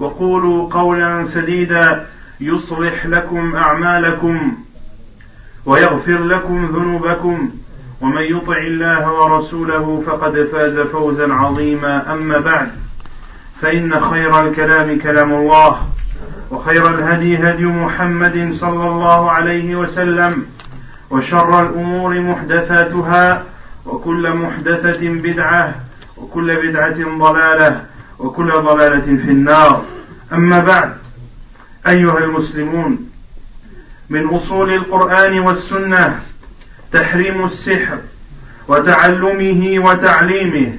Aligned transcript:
وقولوا 0.00 0.68
قولا 0.72 1.24
سديدا 1.24 2.06
يصلح 2.40 3.06
لكم 3.06 3.56
أعمالكم 3.56 4.54
ويغفر 5.66 6.18
لكم 6.18 6.66
ذنوبكم. 6.66 7.50
ومن 8.00 8.22
يطع 8.22 8.56
الله 8.56 9.12
ورسوله 9.12 10.02
فقد 10.06 10.48
فاز 10.52 10.78
فوزا 10.78 11.32
عظيما. 11.32 12.12
أما 12.12 12.38
بعد 12.38 12.68
فإن 13.60 14.00
خير 14.00 14.48
الكلام 14.48 14.98
كلام 14.98 15.32
الله 15.32 15.80
وخير 16.50 16.88
الهدي 16.88 17.38
هدي 17.38 17.64
محمد 17.64 18.52
صلى 18.52 18.88
الله 18.88 19.30
عليه 19.30 19.76
وسلم 19.76 20.46
وشر 21.10 21.60
الأمور 21.60 22.20
محدثاتها 22.20 23.42
وكل 23.86 24.34
محدثة 24.34 25.08
بدعة 25.08 25.74
وكل 26.16 26.68
بدعة 26.68 27.18
ضلالة. 27.18 27.89
وكل 28.20 28.52
ضلالة 28.52 29.16
في 29.16 29.30
النار. 29.30 29.84
أما 30.32 30.60
بعد 30.60 30.96
أيها 31.86 32.18
المسلمون 32.18 33.10
من 34.10 34.26
أصول 34.26 34.74
القرآن 34.74 35.38
والسنة 35.38 36.20
تحريم 36.92 37.44
السحر 37.44 37.98
وتعلمه 38.68 39.74
وتعليمه 39.84 40.72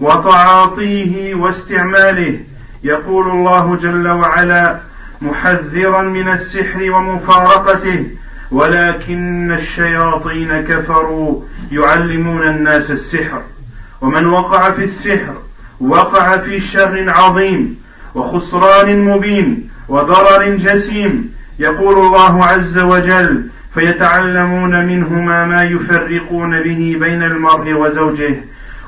وتعاطيه 0.00 1.34
واستعماله 1.34 2.40
يقول 2.82 3.30
الله 3.30 3.76
جل 3.76 4.08
وعلا 4.08 4.80
محذرا 5.22 6.02
من 6.02 6.28
السحر 6.28 6.90
ومفارقته 6.90 8.06
ولكن 8.50 9.52
الشياطين 9.52 10.60
كفروا 10.60 11.42
يعلمون 11.72 12.48
الناس 12.48 12.90
السحر 12.90 13.42
ومن 14.00 14.26
وقع 14.26 14.70
في 14.70 14.84
السحر 14.84 15.34
وقع 15.80 16.36
في 16.36 16.60
شر 16.60 17.04
عظيم 17.08 17.80
وخسران 18.14 19.04
مبين 19.04 19.68
وضرر 19.88 20.48
جسيم. 20.48 21.34
يقول 21.58 22.06
الله 22.06 22.44
عز 22.44 22.78
وجل 22.78 23.42
فيتعلمون 23.74 24.86
منهما 24.86 25.44
ما 25.44 25.64
يفرقون 25.64 26.60
به 26.60 26.96
بين 27.00 27.22
المرء 27.22 27.72
وزوجه 27.72 28.34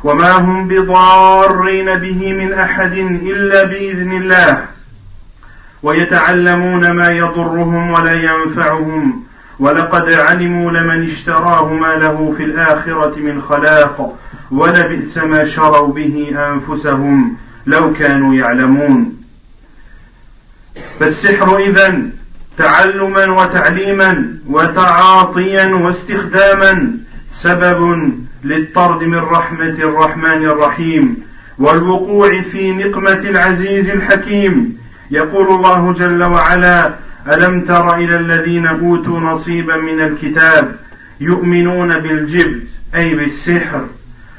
وما 0.05 0.33
هم 0.33 0.69
بضارين 0.69 1.95
به 1.95 2.33
من 2.33 2.53
أحد 2.53 2.93
إلا 3.23 3.65
بإذن 3.65 4.13
الله. 4.13 4.65
ويتعلمون 5.83 6.91
ما 6.91 7.09
يضرهم 7.11 7.91
ولا 7.91 8.15
ينفعهم. 8.15 9.23
ولقد 9.59 10.13
علموا 10.13 10.71
لمن 10.71 11.05
اشتراه 11.05 11.73
ما 11.73 11.95
له 11.95 12.35
في 12.37 12.45
الآخرة 12.45 13.15
من 13.17 13.43
خلاق. 13.43 14.19
ولبئس 14.53 15.19
ما 15.19 15.45
شروا 15.45 15.93
به 15.93 16.35
أنفسهم 16.37 17.37
لو 17.67 17.93
كانوا 17.93 18.35
يعلمون. 18.35 19.17
فالسحر 21.01 21.59
إذا 21.59 22.03
تعلما 22.59 23.27
وتعليما 23.27 24.39
وتعاطيا 24.47 25.67
واستخداما 25.75 26.97
سبب 27.33 28.13
للطرد 28.45 29.03
من 29.03 29.19
رحمة 29.19 29.77
الرحمن 29.89 30.45
الرحيم 30.45 31.17
والوقوع 31.59 32.43
في 32.43 32.73
نقمة 32.73 33.13
العزيز 33.13 33.91
الحكيم. 33.91 34.79
يقول 35.11 35.49
الله 35.49 35.93
جل 35.93 36.23
وعلا 36.23 36.95
ألم 37.29 37.61
تر 37.61 37.95
إلى 37.95 38.17
الذين 38.17 38.67
أوتوا 38.67 39.21
نصيبا 39.21 39.77
من 39.77 40.01
الكتاب 40.01 40.77
يؤمنون 41.21 41.99
بالجبت 41.99 42.67
أي 42.95 43.15
بالسحر؟ 43.15 43.87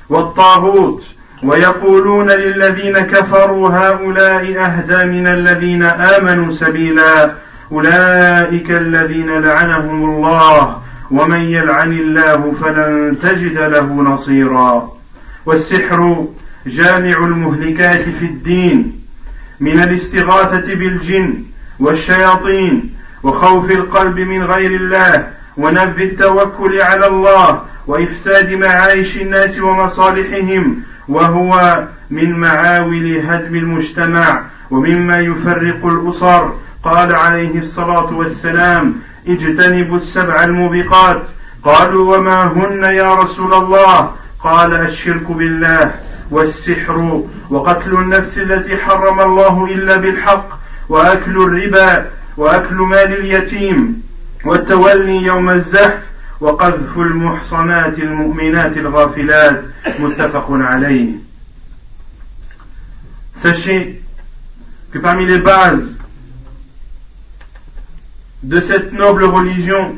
والطاغوت 0.10 1.04
ويقولون 1.44 2.32
للذين 2.32 3.00
كفروا 3.00 3.70
هؤلاء 3.70 4.56
أهدى 4.58 5.06
من 5.06 5.28
الذين 5.28 5.84
آمنوا 5.84 6.52
سبيلا 6.52 7.32
أولئك 7.72 8.72
الذين 8.72 9.30
لعنهم 9.30 10.06
الله 10.06 10.82
ومن 11.12 11.42
يلعن 11.42 11.92
الله 11.92 12.54
فلن 12.62 13.18
تجد 13.22 13.58
له 13.58 14.02
نصيرا. 14.02 14.94
والسحر 15.46 16.26
جامع 16.66 17.18
المهلكات 17.18 18.02
في 18.02 18.26
الدين 18.26 19.00
من 19.60 19.84
الاستغاثة 19.84 20.76
بالجن 20.76 21.44
والشياطين 21.80 22.94
وخوف 23.24 23.72
القلب 23.72 24.20
من 24.20 24.44
غير 24.44 24.72
الله 24.72 25.28
ونبذ 25.58 26.02
التوكل 26.02 26.82
على 26.82 27.08
الله 27.08 27.62
وإفساد 27.88 28.54
معايش 28.54 29.18
الناس 29.18 29.60
ومصالحهم 29.60 30.82
وهو 31.08 31.84
من 32.10 32.32
معاول 32.32 33.18
هدم 33.18 33.56
المجتمع 33.56 34.42
ومما 34.72 35.20
يفرق 35.20 35.86
الأسر. 35.86 36.54
قال 36.84 37.16
عليه 37.16 37.60
الصلاة 37.60 38.14
والسلام 38.14 38.96
اجتنبوا 39.28 39.98
السبع 39.98 40.44
الموبقات. 40.44 41.22
قالوا 41.64 42.18
وما 42.18 42.44
هن 42.44 42.84
يا 42.84 43.14
رسول 43.14 43.54
الله؟ 43.54 44.12
قال 44.40 44.74
الشرك 44.74 45.32
بالله 45.32 45.92
والسحر 46.32 47.24
وقتل 47.50 47.94
النفس 47.94 48.38
التي 48.38 48.78
حرم 48.78 49.22
الله 49.22 49.66
إلا 49.66 49.98
بالحق 49.98 50.50
وأكل 50.90 51.38
الربا 51.38 52.06
وأكل 52.38 52.76
مال 52.76 53.20
اليتيم 53.20 54.04
والتولي 54.46 55.24
يوم 55.24 55.50
الزحف 55.50 56.00
وقذف 56.43 56.99
المحصنات 56.99 57.99
المؤمنات 57.99 58.77
الغافلات 58.77 59.65
متفق 59.99 60.47
عليه 60.51 61.09
Sachez 63.43 64.03
que 64.91 64.99
parmi 64.99 65.25
les 65.27 65.39
bases 65.39 65.97
de 68.43 68.61
cette 68.61 68.93
noble 68.93 69.25
religion, 69.25 69.95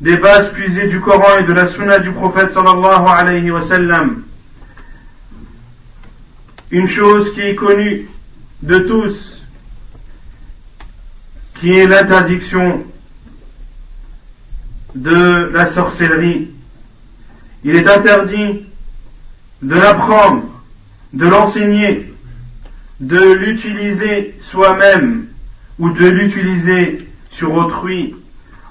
des 0.00 0.16
bases 0.16 0.50
puisées 0.52 0.88
du 0.88 1.00
Coran 1.00 1.38
et 1.38 1.44
de 1.44 1.52
la 1.52 1.68
Sunna 1.68 1.98
du 2.00 2.10
prophète 2.10 2.52
sallallahu 2.52 3.06
alayhi 3.06 3.50
wa 3.50 3.62
sallam, 3.62 4.24
une 6.70 6.88
chose 6.88 7.32
qui 7.34 7.42
est 7.42 7.54
connue 7.54 8.08
de 8.62 8.78
tous, 8.78 9.44
qui 11.60 11.78
est 11.78 11.86
l'interdiction 11.86 12.84
de 14.95 15.49
la 15.53 15.67
sorcellerie. 15.69 16.49
Il 17.63 17.75
est 17.75 17.87
interdit 17.87 18.65
de 19.61 19.75
l'apprendre, 19.75 20.43
de 21.13 21.27
l'enseigner, 21.27 22.13
de 22.99 23.33
l'utiliser 23.33 24.35
soi-même 24.41 25.27
ou 25.77 25.89
de 25.91 26.07
l'utiliser 26.07 27.07
sur 27.31 27.53
autrui. 27.53 28.15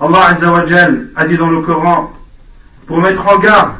Allah 0.00 0.28
Azzawajal 0.28 1.10
a 1.16 1.26
dit 1.26 1.36
dans 1.36 1.50
le 1.50 1.62
Coran 1.62 2.12
pour 2.86 3.00
mettre 3.00 3.26
en 3.26 3.38
garde 3.38 3.72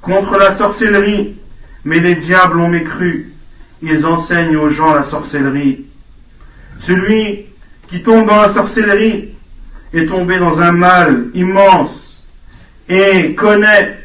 contre 0.00 0.36
la 0.38 0.52
sorcellerie, 0.54 1.36
mais 1.84 2.00
les 2.00 2.16
diables 2.16 2.58
ont 2.58 2.68
mécru, 2.68 3.32
ils 3.80 4.06
enseignent 4.06 4.56
aux 4.56 4.70
gens 4.70 4.94
la 4.94 5.04
sorcellerie. 5.04 5.86
Celui 6.80 7.46
qui 7.88 8.02
tombe 8.02 8.26
dans 8.26 8.40
la 8.40 8.48
sorcellerie 8.48 9.30
est 9.92 10.06
tombé 10.06 10.38
dans 10.38 10.60
un 10.60 10.72
mal 10.72 11.26
immense 11.34 12.22
et 12.88 13.34
connaît 13.34 13.98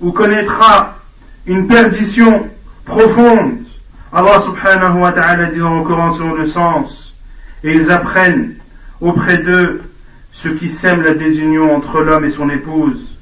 ou 0.00 0.12
connaîtra 0.12 0.98
une 1.46 1.66
perdition 1.66 2.48
profonde. 2.84 3.64
Allah 4.12 4.42
subhanahu 4.42 5.00
wa 5.00 5.12
ta'ala 5.12 5.46
dit 5.46 5.58
dans 5.58 5.78
le 5.78 5.84
Coran 5.84 6.12
sur 6.12 6.34
le 6.34 6.46
sens, 6.46 7.14
et 7.64 7.72
ils 7.74 7.90
apprennent 7.90 8.54
auprès 9.00 9.38
d'eux 9.38 9.82
ceux 10.32 10.54
qui 10.54 10.70
sèment 10.70 11.02
la 11.02 11.14
désunion 11.14 11.74
entre 11.74 12.00
l'homme 12.00 12.24
et 12.24 12.30
son 12.30 12.48
épouse. 12.50 13.16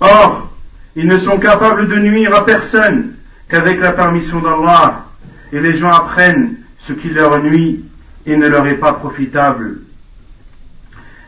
Or, 0.00 0.50
ils 0.96 1.06
ne 1.06 1.18
sont 1.18 1.38
capables 1.38 1.88
de 1.88 1.96
nuire 1.96 2.34
à 2.34 2.44
personne 2.44 3.14
qu'avec 3.48 3.80
la 3.80 3.92
permission 3.92 4.40
d'Allah, 4.40 5.06
et 5.52 5.60
les 5.60 5.76
gens 5.76 5.90
apprennent 5.90 6.56
ce 6.78 6.92
qui 6.92 7.10
leur 7.10 7.42
nuit 7.42 7.84
et 8.26 8.36
ne 8.36 8.48
leur 8.48 8.66
est 8.66 8.78
pas 8.78 8.94
profitable. 8.94 9.80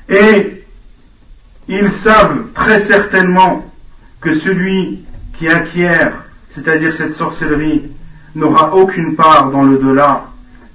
Et 0.08 0.64
ils 1.68 1.90
savent 1.90 2.52
très 2.54 2.80
certainement 2.80 3.70
que 4.20 4.34
celui 4.34 5.00
qui 5.38 5.48
acquiert, 5.48 6.12
c'est-à-dire 6.50 6.92
cette 6.92 7.14
sorcellerie, 7.14 7.90
n'aura 8.34 8.74
aucune 8.74 9.16
part 9.16 9.50
dans 9.50 9.62
le 9.62 9.78
delà, 9.78 10.24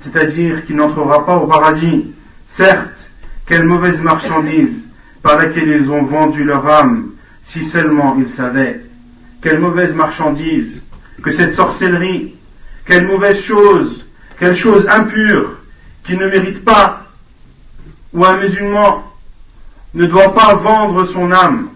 c'est-à-dire 0.01 0.65
qu'il 0.65 0.77
n'entrera 0.77 1.25
pas 1.25 1.35
au 1.35 1.47
paradis. 1.47 2.11
Certes, 2.47 3.09
quelle 3.45 3.65
mauvaise 3.65 4.01
marchandise 4.01 4.87
par 5.21 5.37
laquelle 5.37 5.67
ils 5.67 5.91
ont 5.91 6.03
vendu 6.03 6.43
leur 6.43 6.67
âme, 6.67 7.11
si 7.43 7.65
seulement 7.65 8.15
ils 8.17 8.29
savaient. 8.29 8.81
Quelle 9.41 9.59
mauvaise 9.59 9.93
marchandise 9.93 10.81
que 11.21 11.31
cette 11.31 11.53
sorcellerie, 11.53 12.35
quelle 12.85 13.07
mauvaise 13.07 13.41
chose, 13.41 14.05
quelle 14.37 14.55
chose 14.55 14.87
impure 14.87 15.57
qui 16.03 16.15
ne 16.15 16.27
mérite 16.27 16.63
pas, 16.63 17.05
ou 18.13 18.25
un 18.25 18.37
musulman 18.37 19.08
ne 19.93 20.05
doit 20.05 20.33
pas 20.33 20.55
vendre 20.55 21.05
son 21.05 21.31
âme, 21.31 21.69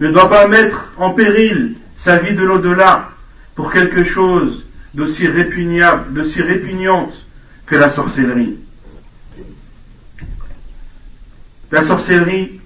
ne 0.00 0.10
doit 0.10 0.28
pas 0.28 0.48
mettre 0.48 0.92
en 0.96 1.10
péril 1.10 1.76
sa 1.96 2.18
vie 2.18 2.34
de 2.34 2.42
l'au-delà 2.42 3.10
pour 3.54 3.72
quelque 3.72 4.04
chose 4.04 4.66
d'aussi 4.94 5.26
répugnable, 5.26 6.12
d'aussi 6.12 6.42
répugnante 6.42 7.14
que 7.66 7.76
la 7.76 7.88
sorcellerie. 7.88 8.56
La 11.70 11.84
sorcellerie 11.84 12.60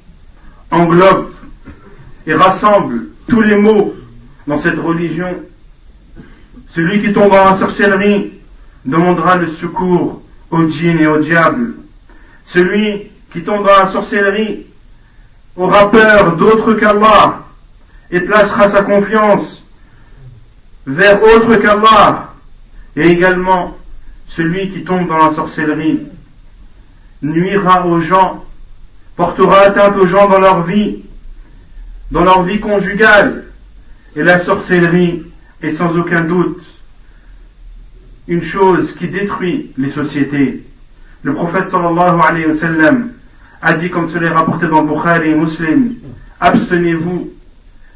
englobe 0.71 1.31
et 2.27 2.35
rassemble 2.35 3.07
tous 3.29 3.41
les 3.41 3.57
maux 3.57 3.95
dans 4.47 4.59
cette 4.59 4.79
religion. 4.79 5.37
Celui 6.71 7.03
qui 7.03 7.13
tombe 7.13 7.33
la 7.33 7.57
sorcellerie 7.57 8.33
demandera 8.85 9.37
le 9.37 9.49
secours 9.49 10.23
au 10.51 10.69
djinn 10.69 10.99
et 10.99 11.07
au 11.07 11.19
diable. 11.19 11.75
Celui 12.45 13.11
qui 13.33 13.43
tombe 13.43 13.65
dans 13.67 13.85
la 13.85 13.89
sorcellerie 13.89 14.67
aura 15.57 15.91
peur 15.91 16.37
d'autre 16.37 16.75
qu'Allah 16.75 17.41
et 18.11 18.21
placera 18.21 18.69
sa 18.69 18.83
confiance 18.83 19.65
vers 20.87 21.23
autre 21.23 21.57
qu'Allah. 21.57 22.33
Et 22.95 23.09
également, 23.09 23.77
celui 24.29 24.71
qui 24.71 24.85
tombe 24.85 25.09
dans 25.09 25.19
la 25.19 25.33
sorcellerie 25.33 26.01
nuira 27.23 27.87
aux 27.87 28.01
gens, 28.01 28.45
portera 29.17 29.61
atteinte 29.61 29.97
aux 29.97 30.07
gens 30.07 30.29
dans 30.29 30.39
leur 30.39 30.63
vie, 30.63 31.05
dans 32.11 32.25
leur 32.25 32.43
vie 32.43 32.61
conjugale. 32.61 33.45
Et 34.15 34.23
la 34.23 34.39
sorcellerie 34.39 35.25
est 35.63 35.73
sans 35.73 35.97
aucun 35.97 36.23
doute 36.23 36.63
une 38.29 38.43
chose 38.43 38.95
qui 38.95 39.09
détruit 39.09 39.73
les 39.79 39.91
sociétés. 39.91 40.65
Le 41.23 41.35
prophète 41.35 41.69
sallallahu 41.69 42.21
alayhi 42.21 42.47
wa 42.47 42.55
sallam 42.55 43.11
a 43.63 43.75
dit, 43.75 43.91
comme 43.91 44.11
cela 44.11 44.29
est 44.29 44.33
rapporté 44.33 44.67
dans 44.67 44.83
Bukhari 44.83 45.31
et 45.31 45.35
Muslim, 45.35 45.95
abstenez-vous 46.41 47.33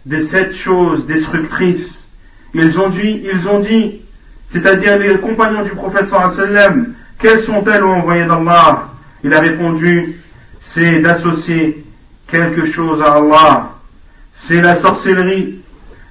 de 0.06 0.20
cette 0.20 0.54
chose 0.54 1.06
destructrice. 1.06 1.98
Ils 2.54 2.78
ont 2.78 2.88
dit, 2.88 4.00
c'est-à-dire 4.52 4.98
les 4.98 5.18
compagnons 5.18 5.62
du 5.62 5.72
wa 5.72 6.30
sallam, 6.30 6.94
quelles 7.18 7.40
sont-elles, 7.40 7.84
ô 7.84 7.90
envoyé 7.90 8.24
d'Allah? 8.24 8.88
Il 9.22 9.34
a 9.34 9.40
répondu, 9.40 10.16
c'est 10.60 11.00
d'associer 11.00 11.84
quelque 12.26 12.64
chose 12.66 13.02
à 13.02 13.14
Allah. 13.14 13.72
C'est 14.38 14.62
la 14.62 14.74
sorcellerie. 14.74 15.56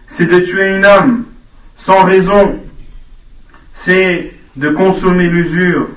C'est 0.07 0.25
de 0.25 0.39
tuer 0.39 0.75
une 0.77 0.85
âme 0.85 1.23
sans 1.77 2.03
raison. 2.03 2.59
C'est 3.73 4.33
de 4.55 4.69
consommer 4.69 5.27
l'usure. 5.27 5.89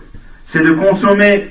C'est 0.46 0.62
de 0.62 0.72
consommer 0.72 1.50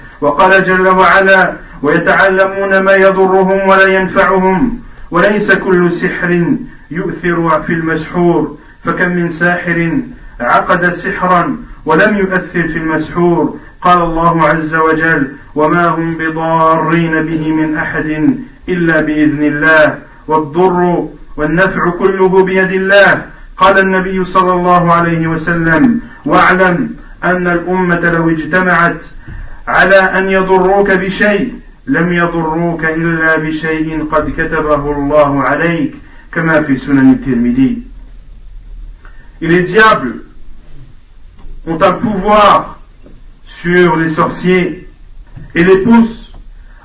وقال 0.21 0.63
جل 0.63 0.87
وعلا 0.87 1.53
ويتعلمون 1.81 2.79
ما 2.79 2.95
يضرهم 2.95 3.67
ولا 3.69 3.87
ينفعهم 3.87 4.79
وليس 5.11 5.51
كل 5.51 5.91
سحر 5.91 6.55
يؤثر 6.91 7.61
في 7.61 7.73
المسحور. 7.73 8.57
فكم 8.85 9.09
من 9.09 9.31
ساحر 9.31 9.99
عقد 10.39 10.93
سحرا 10.93 11.57
ولم 11.85 12.17
يؤثر 12.17 12.67
في 12.67 12.77
المسحور. 12.77 13.59
قال 13.81 14.01
الله 14.01 14.47
عز 14.47 14.75
وجل 14.75 15.31
وما 15.55 15.87
هم 15.87 16.17
بضارين 16.17 17.25
به 17.25 17.51
من 17.51 17.77
أحد 17.77 18.35
إلا 18.69 19.01
بإذن 19.01 19.43
الله. 19.43 19.97
والضر 20.27 21.07
والنفع 21.37 21.89
كله 21.89 22.43
بيد 22.43 22.71
الله. 22.71 23.21
قال 23.57 23.79
النبي 23.79 24.23
صلى 24.23 24.53
الله 24.53 24.93
عليه 24.93 25.27
وسلم 25.27 25.99
واعلم 26.25 26.95
أن 27.23 27.47
الأمة 27.47 28.09
لو 28.09 28.29
اجتمعت 28.29 29.01
على 29.68 29.96
أن 29.96 30.30
يضروك 30.30 30.90
بشيء 30.90 31.54
لم 31.86 32.12
يضروك 32.12 32.84
إلا 32.84 33.36
بشيء 33.36 34.08
قد 34.12 34.30
كتبه 34.30 34.92
الله 34.92 35.42
عليك 35.42 35.94
كما 36.32 36.62
في 36.62 36.76
سنن 36.76 37.12
الترمذي 37.12 37.82
Et 39.42 39.48
les 39.48 39.62
diables 39.64 40.22
ont 41.66 41.80
un 41.82 41.92
pouvoir 41.92 42.80
sur 43.44 43.96
les 43.96 44.08
sorciers 44.08 44.88
et 45.54 45.64
les 45.64 45.78
poussent 45.78 46.32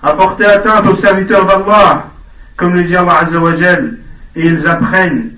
à 0.03 0.13
porter 0.13 0.45
atteinte 0.45 0.85
aux 0.87 0.95
serviteurs 0.95 1.45
d'Allah, 1.45 2.09
comme 2.57 2.75
le 2.75 2.83
dit 2.83 2.95
Allah 2.95 3.19
Azzawajal, 3.19 3.99
et 4.35 4.41
ils 4.47 4.67
apprennent 4.67 5.31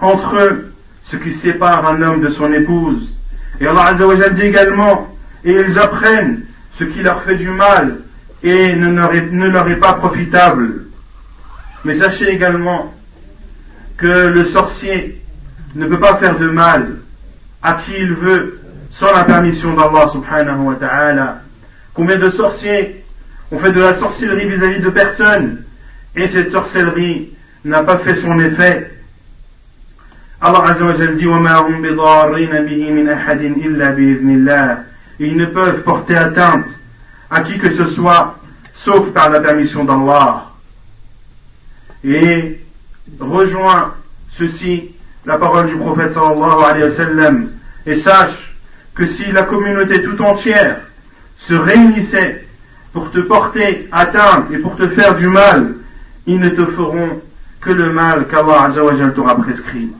entre 0.00 0.36
eux 0.36 0.72
ce 1.04 1.16
qui 1.16 1.32
sépare 1.32 1.86
un 1.86 2.02
homme 2.02 2.20
de 2.20 2.28
son 2.28 2.52
épouse. 2.52 3.16
Et 3.60 3.66
Allah 3.66 3.86
Azzawajal 3.86 4.34
dit 4.34 4.42
également, 4.42 5.16
et 5.44 5.52
ils 5.52 5.78
apprennent 5.78 6.42
ce 6.77 6.83
qui 6.83 7.01
leur 7.01 7.23
fait 7.23 7.35
du 7.35 7.49
mal 7.49 7.99
et 8.43 8.75
ne 8.75 9.47
leur 9.47 9.67
est, 9.67 9.75
pas 9.77 9.93
profitable. 9.93 10.85
Mais 11.83 11.95
sachez 11.95 12.29
également 12.29 12.93
que 13.97 14.27
le 14.27 14.45
sorcier 14.45 15.21
ne 15.75 15.87
peut 15.87 15.99
pas 15.99 16.15
faire 16.17 16.37
de 16.37 16.47
mal 16.47 16.97
à 17.63 17.73
qui 17.73 17.93
il 17.97 18.13
veut 18.13 18.59
sans 18.91 19.11
la 19.11 19.23
permission 19.23 19.73
d'Allah 19.73 20.07
subhanahu 20.07 20.59
wa 20.59 20.75
ta'ala. 20.75 21.41
Combien 21.93 22.17
de 22.17 22.29
sorciers 22.29 23.03
ont 23.51 23.59
fait 23.59 23.71
de 23.71 23.81
la 23.81 23.95
sorcellerie 23.95 24.47
vis-à-vis 24.47 24.79
de 24.79 24.89
personnes 24.89 25.63
et 26.15 26.27
cette 26.27 26.51
sorcellerie 26.51 27.33
n'a 27.63 27.83
pas 27.83 27.97
fait 27.97 28.15
son 28.15 28.39
effet? 28.39 28.91
Allah 30.41 30.63
Azza 30.67 30.85
wa 30.85 30.93
dit 30.93 31.25
ils 35.18 35.36
ne 35.36 35.46
peuvent 35.46 35.82
porter 35.82 36.16
atteinte 36.16 36.66
à 37.30 37.42
qui 37.42 37.58
que 37.58 37.72
ce 37.72 37.86
soit, 37.86 38.38
sauf 38.74 39.12
par 39.12 39.30
la 39.30 39.40
permission 39.40 39.84
d'Allah. 39.84 40.46
Et 42.02 42.60
rejoins 43.18 43.94
ceci, 44.30 44.90
la 45.26 45.36
parole 45.38 45.66
du 45.66 45.76
prophète 45.76 46.14
sallallahu 46.14 46.64
alayhi 46.64 46.84
wa 46.84 46.90
sallam, 46.90 47.50
et 47.86 47.94
sache 47.94 48.56
que 48.94 49.06
si 49.06 49.30
la 49.32 49.42
communauté 49.42 50.02
tout 50.02 50.20
entière 50.22 50.80
se 51.36 51.54
réunissait 51.54 52.46
pour 52.92 53.10
te 53.10 53.18
porter 53.18 53.88
atteinte 53.92 54.50
et 54.50 54.58
pour 54.58 54.76
te 54.76 54.88
faire 54.88 55.14
du 55.14 55.26
mal, 55.26 55.74
ils 56.26 56.40
ne 56.40 56.48
te 56.48 56.64
feront 56.66 57.20
que 57.60 57.70
le 57.70 57.92
mal 57.92 58.26
qu'Allah 58.28 58.70
t'aura 59.14 59.36
prescrit. 59.36 59.90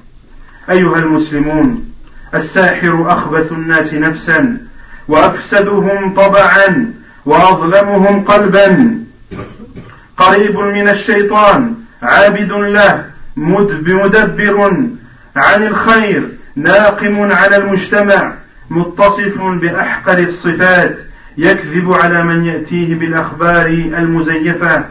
أيها 0.71 0.99
المسلمون 0.99 1.93
الساحر 2.35 3.13
أخبث 3.13 3.53
الناس 3.53 3.95
نفسا 3.95 4.57
وأفسدهم 5.08 6.14
طبعا 6.14 6.94
وأظلمهم 7.26 8.24
قلبا. 8.24 9.00
قريب 10.18 10.58
من 10.60 10.90
الشيطان 10.90 11.76
عابد 12.04 12.52
له 12.52 13.06
مدبر 13.36 14.84
عن 15.36 15.64
الخير 15.68 16.24
ناقم 16.56 17.32
على 17.32 17.58
المجتمع 17.58 18.34
متصف 18.70 19.42
بأحقر 19.42 20.20
الصفات 20.20 20.98
يكذب 21.38 21.94
على 21.94 22.24
من 22.24 22.46
يأتيه 22.46 22.96
بالأخبار 22.96 23.66
المزيفة. 23.98 24.84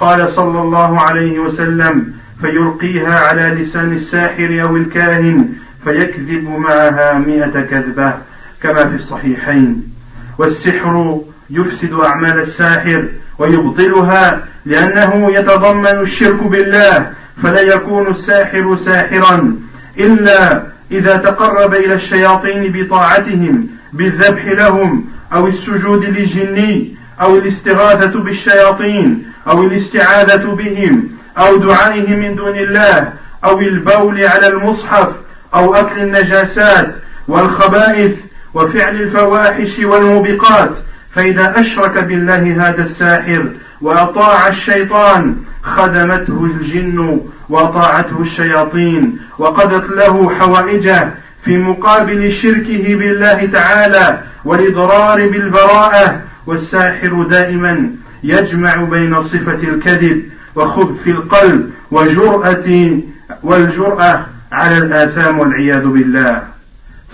قال 0.00 0.30
صلى 0.30 0.62
الله 0.62 1.00
عليه 1.00 1.38
وسلم 1.38 2.12
فيلقيها 2.40 3.18
على 3.20 3.42
لسان 3.42 3.92
الساحر 3.92 4.58
أو 4.62 4.76
الكاهن 4.76 5.48
فيكذب 5.84 6.48
معها 6.48 7.18
مئة 7.18 7.60
كذبة. 7.60 8.14
كما 8.62 8.88
في 8.88 8.94
الصحيحين. 8.94 9.90
والسحر 10.38 11.20
يفسد 11.50 11.92
أعمال 11.92 12.40
الساحر 12.40 13.08
ويبطلها 13.38 14.46
لأنه 14.66 15.32
يتضمن 15.32 15.86
الشرك 15.86 16.42
بالله 16.42 17.12
فلا 17.42 17.60
يكون 17.60 18.10
الساحر 18.10 18.76
ساحرا 18.76 19.54
إلا 19.98 20.62
إذا 20.90 21.16
تقرب 21.16 21.74
إلى 21.74 21.94
الشياطين 21.94 22.72
بطاعتهم 22.72 23.66
بالذبح 23.92 24.44
لهم 24.44 25.04
أو 25.32 25.46
السجود 25.46 26.04
للجني 26.04 26.94
أو 27.20 27.36
الاستغاثة 27.36 28.20
بالشياطين 28.20 29.24
أو 29.48 29.62
الاستعاذة 29.62 30.44
بهم 30.44 31.08
أو 31.38 31.56
دعائهم 31.56 32.18
من 32.18 32.34
دون 32.34 32.56
الله 32.56 33.12
أو 33.44 33.60
البول 33.60 34.24
على 34.24 34.46
المصحف 34.46 35.08
أو 35.54 35.74
أكل 35.74 36.00
النجاسات 36.00 36.94
والخبائث 37.28 38.16
وفعل 38.54 38.96
الفواحش 39.02 39.78
والموبقات 39.78 40.70
فإذا 41.10 41.60
أشرك 41.60 42.04
بالله 42.04 42.68
هذا 42.68 42.82
الساحر 42.82 43.48
وأطاع 43.80 44.48
الشيطان 44.48 45.36
خدمته 45.62 46.44
الجن 46.44 47.20
وأطاعته 47.48 48.20
الشياطين 48.20 49.18
وقضت 49.38 49.90
له 49.90 50.30
حوائجه 50.38 51.10
في 51.44 51.58
مقابل 51.58 52.32
شركه 52.32 52.94
بالله 52.94 53.46
تعالى 53.52 54.20
والإضرار 54.44 55.28
بالبراءة 55.28 56.20
والساحر 56.46 57.22
دائما 57.22 57.90
يجمع 58.22 58.74
بين 58.74 59.22
صفة 59.22 59.58
الكذب 59.62 60.22
وخبث 60.54 61.08
القلب 61.08 61.70
وجرأة 61.90 62.98
والجرأة 63.42 64.26
على 64.52 64.78
الآثام 64.78 65.38
والعياذ 65.38 65.86
بالله. 65.86 66.42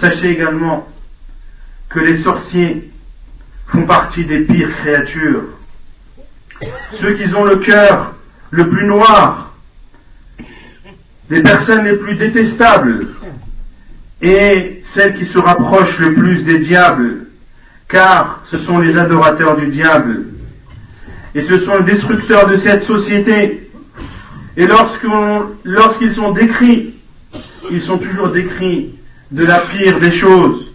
Sachez 0.01 0.27
également 0.27 0.87
que 1.89 2.01
les 2.01 2.17
sorciers 2.17 2.91
font 3.67 3.83
partie 3.83 4.25
des 4.25 4.41
pires 4.41 4.75
créatures. 4.77 5.45
Ceux 6.93 7.15
qui 7.15 7.35
ont 7.35 7.45
le 7.45 7.57
cœur 7.57 8.15
le 8.51 8.69
plus 8.69 8.87
noir, 8.87 9.55
les 11.29 11.43
personnes 11.43 11.85
les 11.85 11.97
plus 11.97 12.17
détestables 12.17 13.09
et 14.23 14.83
celles 14.85 15.17
qui 15.17 15.25
se 15.25 15.39
rapprochent 15.39 15.99
le 15.99 16.15
plus 16.15 16.45
des 16.45 16.59
diables, 16.59 17.27
car 17.89 18.41
ce 18.45 18.59
sont 18.59 18.79
les 18.79 18.97
adorateurs 18.97 19.57
du 19.57 19.67
diable 19.67 20.27
et 21.35 21.43
ce 21.43 21.59
sont 21.59 21.77
les 21.79 21.85
destructeurs 21.85 22.47
de 22.49 22.57
cette 22.57 22.83
société. 22.83 23.71
Et 24.57 24.67
lorsqu'ils 24.67 26.15
sont 26.15 26.33
décrits, 26.33 26.95
ils 27.71 27.83
sont 27.83 27.99
toujours 27.99 28.29
décrits 28.29 28.95
de 29.31 29.45
la 29.45 29.59
pire 29.59 30.01
des 30.01 30.13
choses 30.13 30.66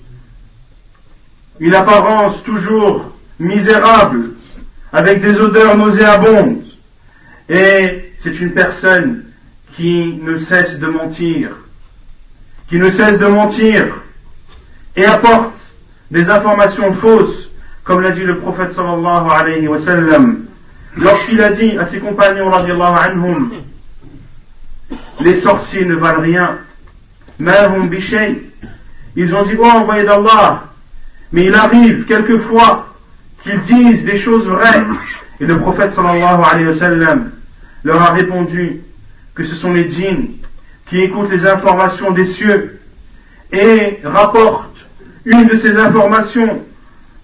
une 1.62 1.75
apparence 1.75 2.44
toujours 2.44 3.13
misérable, 3.39 4.32
avec 4.91 5.22
des 5.22 5.39
odeurs 5.39 5.77
nauséabondes. 5.77 6.63
Et 7.48 8.13
c'est 8.20 8.39
une 8.41 8.51
personne 8.51 9.25
qui 9.75 10.20
ne 10.24 10.38
cesse 10.39 10.80
de 10.80 10.88
mentir, 10.88 11.51
qui 12.68 12.80
ne 12.80 12.89
cesse 12.89 13.20
de 13.20 13.27
mentir 13.27 14.01
et 14.96 15.06
apporte 15.06 15.53
des 16.10 16.30
informations 16.32 16.94
fausses, 16.94 17.50
comme 17.84 18.01
l'a 18.01 18.10
dit 18.10 18.24
le 18.24 18.39
prophète 18.39 18.74
sallallahu 18.74 19.30
alayhi 19.30 19.68
wa 19.68 19.77
sallam, 19.77 20.46
lorsqu'il 20.98 21.41
a 21.41 21.51
dit 21.51 21.77
à 21.77 21.86
ses 21.86 22.00
compagnons 22.00 22.51
anhum, 22.51 23.51
les 25.20 25.36
sorciers 25.36 25.86
ne 25.86 25.96
valent 25.96 26.22
rien, 26.22 26.58
ils 29.15 29.36
ont 29.36 29.44
dit, 29.44 29.56
oh 29.60 29.63
envoyé 29.63 30.03
d'Allah, 30.03 30.70
mais 31.31 31.45
il 31.45 31.55
arrive 31.55 32.05
quelquefois 32.05 32.93
qu'ils 33.43 33.61
disent 33.61 34.03
des 34.03 34.17
choses 34.17 34.47
vraies. 34.47 34.83
Et 35.39 35.45
le 35.45 35.57
prophète 35.57 35.91
sallallahu 35.91 36.41
alayhi 36.43 36.67
wa 36.67 36.73
sallam 36.73 37.31
leur 37.83 38.01
a 38.01 38.11
répondu 38.11 38.81
que 39.33 39.43
ce 39.43 39.55
sont 39.55 39.73
les 39.73 39.89
djinns 39.89 40.27
qui 40.88 41.00
écoutent 41.01 41.31
les 41.31 41.45
informations 41.47 42.11
des 42.11 42.25
cieux 42.25 42.79
et 43.51 44.00
rapportent 44.03 44.85
une 45.25 45.47
de 45.47 45.57
ces 45.57 45.77
informations 45.77 46.63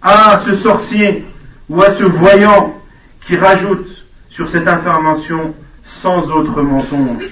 à 0.01 0.41
ce 0.45 0.55
sorcier 0.55 1.25
ou 1.69 1.81
à 1.83 1.91
ce 1.91 2.03
voyant 2.03 2.81
qui 3.21 3.35
rajoute 3.35 4.05
sur 4.29 4.49
cette 4.49 4.67
information 4.67 5.53
sans 5.83 6.29
autre 6.31 6.61
mensonge, 6.61 7.25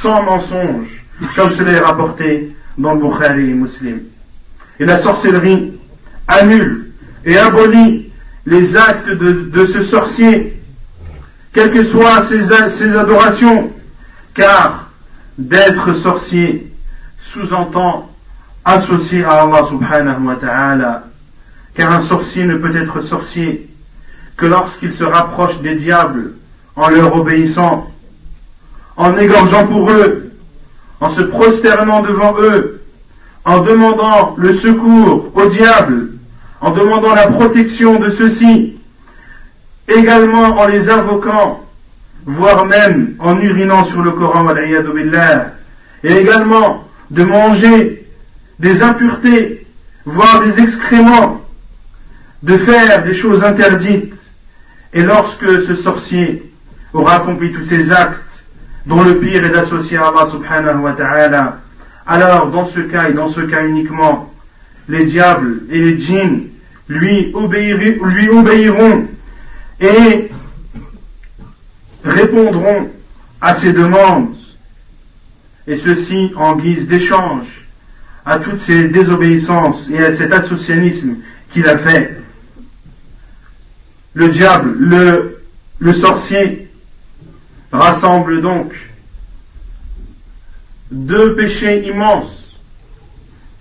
sans 0.00 0.22
mensonge, 0.22 1.04
comme 1.36 1.50
cela 1.52 1.72
est 1.72 1.80
rapporté 1.80 2.54
dans 2.76 2.94
le 2.94 3.00
Bukhari 3.00 3.50
et 3.50 3.54
Muslim. 3.54 4.00
Et 4.80 4.84
la 4.84 4.98
sorcellerie 4.98 5.72
annule 6.28 6.92
et 7.24 7.36
abolit 7.36 8.10
les 8.46 8.76
actes 8.76 9.10
de, 9.10 9.66
ce 9.66 9.82
sorcier, 9.82 10.60
quelles 11.52 11.72
que 11.72 11.84
soient 11.84 12.24
ses, 12.24 12.52
adorations, 12.96 13.72
car 14.34 14.90
d'être 15.38 15.94
sorcier 15.94 16.72
sous-entend 17.20 18.10
associé 18.64 19.24
à 19.24 19.42
Allah 19.42 19.64
subhanahu 19.68 20.24
wa 20.24 20.36
ta'ala, 20.36 21.04
car 21.74 21.92
un 21.92 22.02
sorcier 22.02 22.44
ne 22.44 22.56
peut 22.56 22.74
être 22.76 23.00
sorcier 23.00 23.68
que 24.36 24.46
lorsqu'il 24.46 24.92
se 24.92 25.04
rapproche 25.04 25.58
des 25.60 25.74
diables 25.76 26.32
en 26.74 26.88
leur 26.88 27.14
obéissant, 27.16 27.90
en 28.96 29.16
égorgeant 29.16 29.66
pour 29.66 29.90
eux, 29.90 30.32
en 31.00 31.10
se 31.10 31.22
prosternant 31.22 32.02
devant 32.02 32.36
eux, 32.40 32.81
en 33.44 33.60
demandant 33.60 34.34
le 34.38 34.54
secours 34.54 35.32
au 35.34 35.46
diable, 35.46 36.10
en 36.60 36.70
demandant 36.70 37.14
la 37.14 37.26
protection 37.26 37.98
de 37.98 38.08
ceux-ci, 38.10 38.76
également 39.88 40.58
en 40.58 40.66
les 40.66 40.90
invoquant, 40.90 41.64
voire 42.24 42.64
même 42.66 43.14
en 43.18 43.38
urinant 43.40 43.84
sur 43.84 44.02
le 44.02 44.12
Coran, 44.12 44.46
et 46.04 46.12
également 46.12 46.84
de 47.10 47.24
manger 47.24 48.06
des 48.58 48.82
impuretés, 48.82 49.66
voire 50.04 50.42
des 50.44 50.60
excréments, 50.60 51.40
de 52.42 52.56
faire 52.58 53.04
des 53.04 53.14
choses 53.14 53.42
interdites. 53.42 54.14
Et 54.94 55.02
lorsque 55.02 55.62
ce 55.62 55.74
sorcier 55.74 56.52
aura 56.92 57.16
accompli 57.16 57.52
tous 57.52 57.64
ces 57.66 57.90
actes, 57.90 58.18
dont 58.86 59.02
le 59.02 59.18
pire 59.18 59.44
est 59.44 59.50
d'associer 59.50 59.96
Allah 59.96 60.26
subhanahu 60.30 60.80
wa 60.80 60.92
ta'ala, 60.92 61.58
alors 62.06 62.48
dans 62.48 62.66
ce 62.66 62.80
cas 62.80 63.08
et 63.08 63.12
dans 63.12 63.28
ce 63.28 63.40
cas 63.40 63.64
uniquement, 63.64 64.32
les 64.88 65.04
diables 65.04 65.62
et 65.70 65.78
les 65.78 65.98
djinns 65.98 66.48
lui, 66.88 67.32
obéiront 67.34 69.08
et 69.80 70.30
répondront 72.04 72.90
à 73.40 73.56
ses 73.56 73.72
demandes, 73.72 74.36
et 75.66 75.76
ceci 75.76 76.32
en 76.36 76.56
guise 76.56 76.86
d'échange 76.86 77.66
à 78.24 78.38
toutes 78.38 78.60
ces 78.60 78.84
désobéissances 78.84 79.88
et 79.90 79.98
à 79.98 80.12
cet 80.12 80.32
associanisme 80.32 81.16
qu'il 81.52 81.66
a 81.68 81.78
fait. 81.78 82.22
Le 84.14 84.28
diable, 84.28 84.74
le, 84.78 85.42
le 85.78 85.92
sorcier, 85.92 86.68
rassemble 87.72 88.42
donc 88.42 88.74
deux 90.91 91.35
péchés 91.35 91.87
immenses 91.87 92.55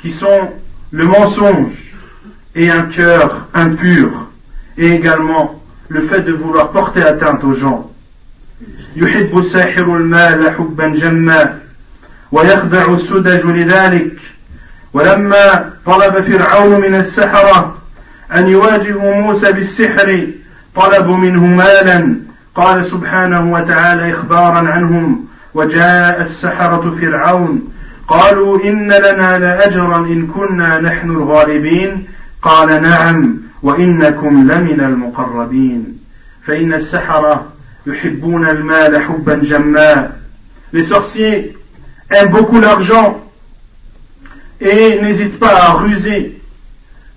qui 0.00 0.12
sont 0.12 0.50
le 0.90 1.04
mensonge 1.04 1.92
et 2.54 2.70
un 2.70 2.82
cœur 2.82 3.46
impur 3.54 4.10
et 4.78 4.92
également 4.92 5.60
le 5.88 6.02
fait 6.02 6.20
de 6.20 6.32
vouloir 6.32 6.70
porter 6.70 7.02
atteinte 7.02 7.44
aux 7.44 7.54
gens. 7.54 7.90
يحب 8.96 9.38
الساحر 9.38 9.96
المال 9.96 10.50
حبا 10.50 10.88
جما 10.88 11.58
ويخدع 12.32 12.94
السدج 12.94 13.46
لذلك 13.46 14.12
ولما 14.92 15.72
طلب 15.86 16.20
فرعون 16.20 16.80
من 16.80 16.94
السحرة 16.94 17.78
أن 18.34 18.48
يواجهوا 18.48 19.14
موسى 19.14 19.52
بالسحر 19.52 20.26
طلبوا 20.76 21.16
منه 21.16 21.46
مالا 21.46 22.14
قال 22.54 22.86
سبحانه 22.86 23.52
وتعالى 23.52 24.12
إخبارا 24.12 24.68
عنهم 24.68 25.26
وجاء 25.53 26.21
السحرة 26.21 26.97
فرعون 27.01 27.73
قالوا 28.07 28.63
إن 28.63 28.91
لنا 28.91 29.39
لأجرا 29.39 29.97
إن 29.97 30.27
كنا 30.27 30.79
نحن 30.79 31.09
الغالبين 31.11 32.07
قال 32.41 32.83
نعم 32.83 33.37
وإنكم 33.63 34.51
لمن 34.51 34.79
المقربين 34.79 35.97
فإن 36.45 36.73
السحرة 36.73 37.53
يحبون 37.85 38.49
المال 38.49 39.01
حبا 39.03 39.35
جما 39.35 40.11
Les 40.73 40.83
sorciers 40.85 41.57
aiment 42.09 42.29
beaucoup 42.29 42.59
l'argent 42.61 43.19
et 44.61 45.01
n'hésitent 45.01 45.37
pas 45.37 45.53
à 45.53 45.71
ruser 45.73 46.39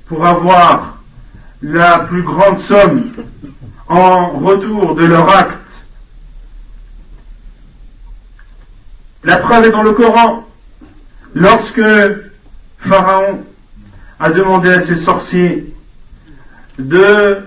pour 0.09 0.27
avoir 0.27 0.99
la 1.63 2.01
plus 2.01 2.23
grande 2.23 2.59
somme 2.59 3.13
en 3.89 4.31
retour 4.31 4.97
de 4.97 5.05
leur 5.05 5.29
acte. 5.29 5.64
La 9.25 9.39
preuve 9.39 9.65
est 9.65 9.71
dans 9.71 9.83
le 9.83 9.93
Coran. 9.93 10.47
Lorsque 11.35 11.83
Pharaon 12.79 13.45
a 14.21 14.31
demandé 14.31 14.71
à 14.71 14.83
ses 14.83 14.97
sorciers 14.97 15.75
de, 16.79 17.39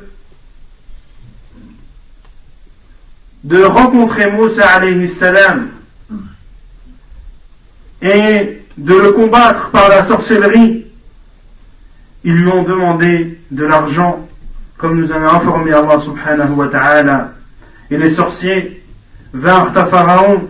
rencontrer 3.65 4.29
Moussa 4.31 4.84
et 8.01 8.62
de 8.77 8.93
le 8.93 9.12
combattre 9.12 9.69
par 9.69 9.89
la 9.89 10.03
sorcellerie, 10.03 10.86
ils 12.24 12.36
lui 12.36 12.50
ont 12.50 12.63
demandé 12.63 13.39
de 13.51 13.65
l'argent, 13.65 14.27
comme 14.77 15.00
nous 15.00 15.12
en 15.12 15.24
a 15.24 15.36
informé 15.36 15.72
Allah 15.72 16.00
subhanahu 16.00 16.53
wa 16.53 16.67
ta'ala. 16.67 17.34
Et 17.89 17.98
les 17.98 18.10
sorciers 18.10 18.84
vinrent 19.34 19.77
à 19.77 19.86
Pharaon 19.86 20.50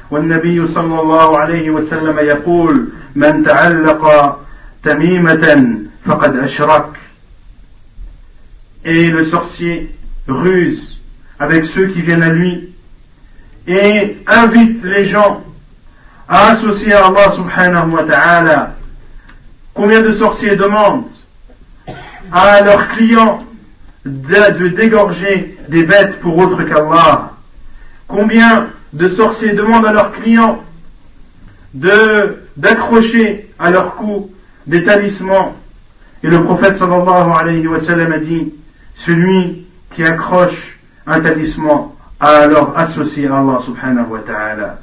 والنبي 0.10 0.66
صلى 0.66 1.00
الله 1.00 1.38
عليه 1.38 1.70
وسلم 1.70 2.18
يقول 2.18 2.88
من 3.14 3.44
تعلق 3.44 4.36
تميمة 4.84 5.74
فقد 6.04 6.36
أشرك 6.36 6.86
Et 8.84 9.10
le 9.10 9.24
sorcier 9.24 9.92
ruse 10.28 11.00
avec 11.40 11.64
ceux 11.64 11.88
qui 11.88 12.02
viennent 12.02 12.22
à 12.22 12.28
lui 12.28 12.72
et 13.66 14.16
invite 14.28 14.84
les 14.84 15.04
gens 15.04 15.42
à 16.28 16.52
associer 16.52 16.92
à 16.92 17.06
Allah 17.06 17.32
subhanahu 17.32 17.90
wa 17.90 18.04
ta'ala. 18.04 18.76
Combien 19.74 20.02
de 20.02 20.12
sorciers 20.12 20.54
demandent 20.54 21.04
à 22.32 22.60
leurs 22.62 22.88
clients 22.90 23.42
de, 24.04 24.68
dégorger 24.68 25.56
des 25.68 25.82
bêtes 25.82 26.20
pour 26.20 26.38
autre 26.38 26.62
qu'Allah 26.62 27.32
Combien 28.06 28.68
de 28.92 29.08
sorciers 29.08 29.52
demandent 29.52 29.86
à 29.86 29.92
leurs 29.92 30.12
clients 30.12 30.62
de 31.74 32.38
d'accrocher 32.56 33.50
à 33.58 33.70
leur 33.70 33.96
cou 33.96 34.30
des 34.66 34.82
talismans 34.82 35.54
Et 36.22 36.28
le 36.28 36.42
prophète 36.42 36.76
sallallahu 36.76 37.30
alayhi 37.38 37.66
wa 37.66 37.78
sallam 37.78 38.12
a 38.12 38.18
dit 38.18 38.52
celui 38.96 39.66
qui 39.94 40.02
accroche 40.02 40.78
un 41.06 41.20
talisman 41.20 41.88
a 42.18 42.26
alors 42.26 42.72
associé 42.76 43.28
à 43.28 43.38
Allah 43.38 43.58
subhanahu 43.64 44.10
wa 44.10 44.18
ta'ala. 44.20 44.78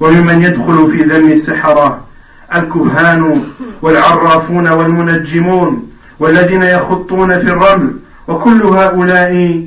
وممن 0.00 0.42
يدخل 0.42 0.90
في 0.90 1.04
ذم 1.04 1.32
السحرة 1.32 2.04
الكهان 2.54 3.42
والعرافون 3.82 4.68
والمنجمون 4.68 5.90
والذين 6.20 6.62
يخطون 6.62 7.38
في 7.38 7.46
الرمل 7.50 7.96
وكل 8.28 8.62
هؤلاء 8.62 9.62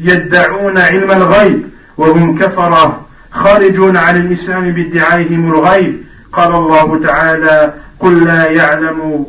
يدعون 0.00 0.78
علم 0.78 1.10
الغيب 1.10 1.68
وهم 1.97 2.39
كفرة 2.39 3.05
خارجون 3.31 3.97
عن 3.97 4.17
الإسلام 4.17 4.71
بادعائهم 4.71 5.53
الغيب. 5.53 6.03
قال 6.33 6.55
الله 6.55 6.99
تعالى 7.03 7.73
قل 7.99 8.25
لا 8.25 8.51
يعلم 8.51 9.25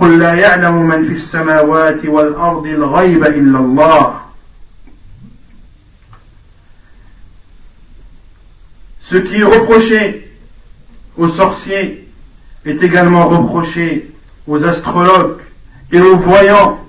قل 0.00 0.18
لا 0.18 0.34
يعلم 0.34 0.88
من 0.88 1.04
في 1.04 1.12
السماوات 1.12 2.06
والأرض 2.06 2.66
الغيب 2.66 3.24
إلا 3.24 3.58
الله. 3.58 4.14
Ce 9.02 9.16
qui 9.16 9.36
est 9.40 9.44
reproché 9.44 10.32
aux 11.16 11.28
sorciers 11.28 12.08
est 12.64 12.82
également 12.82 13.28
reproché 13.28 14.10
aux 14.48 14.64
astrologues 14.64 15.42
et 15.92 16.00
aux 16.00 16.16
voyants. 16.16 16.80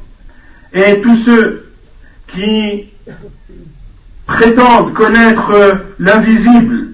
Et 0.74 1.02
tous 1.02 1.16
ceux 1.16 1.72
qui 2.28 2.90
prétendent 4.28 4.94
connaître 4.94 5.82
l'invisible. 6.00 6.90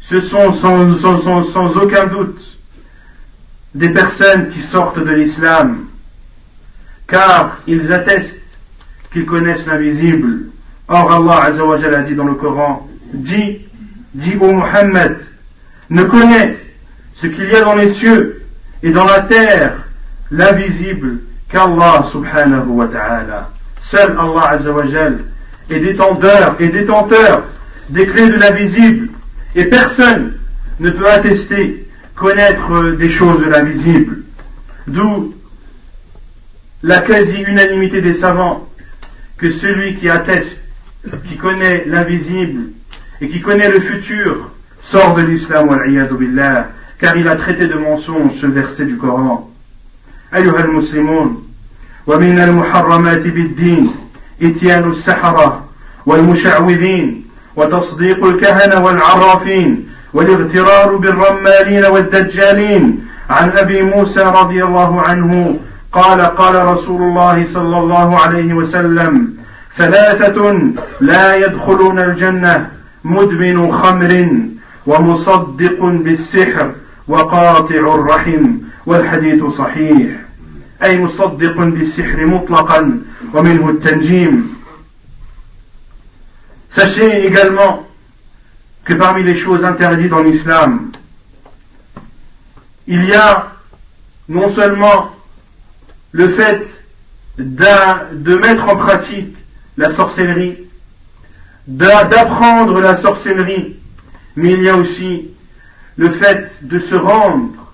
Ce 0.00 0.20
sont 0.20 0.52
sans, 0.52 1.76
aucun 1.76 2.06
doute 2.08 2.58
des 3.74 3.90
personnes 3.90 4.50
qui 4.50 4.60
sortent 4.60 4.98
de 4.98 5.12
l'islam, 5.12 5.86
car 7.06 7.58
ils 7.68 7.92
attestent 7.92 8.42
qu'ils 9.12 9.26
connaissent 9.26 9.66
l'invisible. 9.66 10.46
Or 10.88 11.12
Allah 11.12 11.52
a 11.52 12.02
dit 12.02 12.16
dans 12.16 12.24
le 12.24 12.34
Coran, 12.34 12.88
dit 13.14 13.60
dit 14.12 14.36
au 14.40 14.52
Muhammad, 14.52 15.18
ne 15.88 16.02
connaît 16.02 16.58
ce 17.14 17.28
qu'il 17.28 17.48
y 17.48 17.54
a 17.54 17.62
dans 17.62 17.76
les 17.76 17.88
cieux 17.88 18.44
et 18.82 18.90
dans 18.90 19.04
la 19.04 19.20
terre, 19.20 19.74
l'invisible, 20.32 21.18
qu'Allah 21.48 22.02
subhanahu 22.10 22.68
wa 22.68 22.86
ta'ala. 22.86 23.50
Seul 23.80 24.16
Allah 24.18 24.50
azawajal 24.50 25.18
est 25.69 25.79
détenteur 25.79 26.55
et 26.59 26.69
détenteur 26.69 27.43
des 27.89 28.05
clés 28.07 28.29
de 28.29 28.35
l'invisible 28.35 29.09
et 29.55 29.65
personne 29.65 30.33
ne 30.79 30.89
peut 30.89 31.09
attester 31.09 31.87
connaître 32.15 32.91
des 32.97 33.09
choses 33.09 33.41
de 33.41 33.49
l'invisible. 33.49 34.23
D'où 34.87 35.33
la 36.83 36.99
quasi-unanimité 36.99 38.01
des 38.01 38.13
savants 38.13 38.69
que 39.37 39.51
celui 39.51 39.95
qui 39.95 40.09
atteste, 40.09 40.61
qui 41.27 41.37
connaît 41.37 41.83
l'invisible 41.87 42.69
et 43.21 43.27
qui 43.27 43.41
connaît 43.41 43.69
le 43.69 43.79
futur 43.79 44.51
sort 44.81 45.15
de 45.15 45.23
l'islam 45.23 45.75
billah 46.19 46.69
car 46.99 47.17
il 47.17 47.27
a 47.27 47.35
traité 47.35 47.67
de 47.67 47.73
mensonge 47.73 48.35
ce 48.35 48.45
verset 48.45 48.85
du 48.85 48.97
Coran 48.97 49.51
أيها 50.35 50.59
المسلمون 50.59 51.47
ومن 52.07 52.39
المحرمات 52.39 53.27
بالدين 53.27 53.91
إتيان 54.42 54.90
السحرة 54.90 55.64
والمشعوذين 56.06 57.24
وتصديق 57.56 58.24
الكهنة 58.24 58.84
والعرافين 58.84 59.88
والاغترار 60.14 60.96
بالرمالين 60.96 61.84
والدجالين 61.84 63.06
عن 63.30 63.50
أبي 63.50 63.82
موسى 63.82 64.20
رضي 64.20 64.64
الله 64.64 65.00
عنه 65.00 65.58
قال 65.92 66.20
قال 66.20 66.66
رسول 66.66 67.02
الله 67.02 67.44
صلى 67.44 67.78
الله 67.78 68.18
عليه 68.18 68.54
وسلم 68.54 69.34
ثلاثة 69.76 70.60
لا 71.00 71.36
يدخلون 71.36 71.98
الجنة 71.98 72.70
مدمن 73.04 73.72
خمر 73.72 74.28
ومصدق 74.86 75.84
بالسحر 75.84 76.70
وقاطع 77.08 77.74
الرحم 77.74 78.46
والحديث 78.86 79.44
صحيح. 79.44 80.08
أي 80.84 80.98
مصدق 80.98 81.56
بالسحر 81.58 82.26
مطلقا 82.26 83.00
ومنه 83.33 83.69
التنجيم 83.69 84.55
Sachez 86.75 87.25
également 87.25 87.87
que 88.83 88.93
parmi 88.93 89.23
les 89.23 89.37
choses 89.37 89.63
interdites 89.63 90.11
en 90.11 90.25
islam, 90.25 90.91
il 92.85 93.05
y 93.05 93.13
a 93.13 93.53
non 94.27 94.49
seulement 94.49 95.15
le 96.11 96.27
fait 96.29 96.67
de 97.37 98.35
mettre 98.35 98.67
en 98.67 98.75
pratique 98.75 99.35
la 99.77 99.91
sorcellerie, 99.91 100.57
d'apprendre 101.67 102.79
la 102.81 102.95
sorcellerie, 102.95 103.77
mais 104.35 104.53
il 104.53 104.63
y 104.63 104.69
a 104.69 104.75
aussi 104.75 105.29
le 105.97 106.09
fait 106.09 106.59
de 106.61 106.79
se 106.79 106.95
rendre 106.95 107.73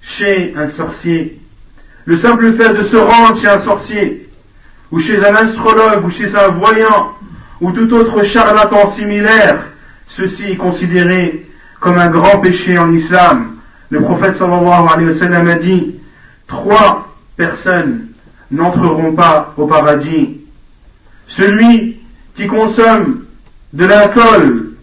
chez 0.00 0.54
un 0.56 0.68
sorcier. 0.68 1.40
Le 2.04 2.16
simple 2.16 2.52
fait 2.54 2.74
de 2.74 2.82
se 2.82 2.96
rendre 2.96 3.40
chez 3.40 3.48
un 3.48 3.58
sorcier, 3.58 4.25
ou 4.91 4.99
chez 4.99 5.23
un 5.25 5.35
astrologue, 5.35 6.05
ou 6.05 6.09
chez 6.09 6.35
un 6.35 6.49
voyant, 6.49 7.13
ou 7.59 7.71
tout 7.71 7.91
autre 7.93 8.23
charlatan 8.23 8.89
similaire, 8.91 9.65
ceci 10.07 10.51
est 10.51 10.55
considéré 10.55 11.45
comme 11.79 11.97
un 11.97 12.09
grand 12.09 12.39
péché 12.39 12.77
en 12.77 12.93
islam. 12.93 13.57
Le 13.89 14.01
prophète 14.01 14.35
sallallahu 14.35 14.87
alayhi 14.93 15.07
wa 15.07 15.13
sallam 15.13 15.47
a 15.47 15.55
dit, 15.55 15.95
trois 16.47 17.13
personnes 17.35 18.07
n'entreront 18.51 19.13
pas 19.13 19.53
au 19.57 19.67
paradis. 19.67 20.37
Celui 21.27 21.99
qui 22.35 22.47
consomme 22.47 23.25
de 23.73 23.85
l'alcool, 23.85 24.73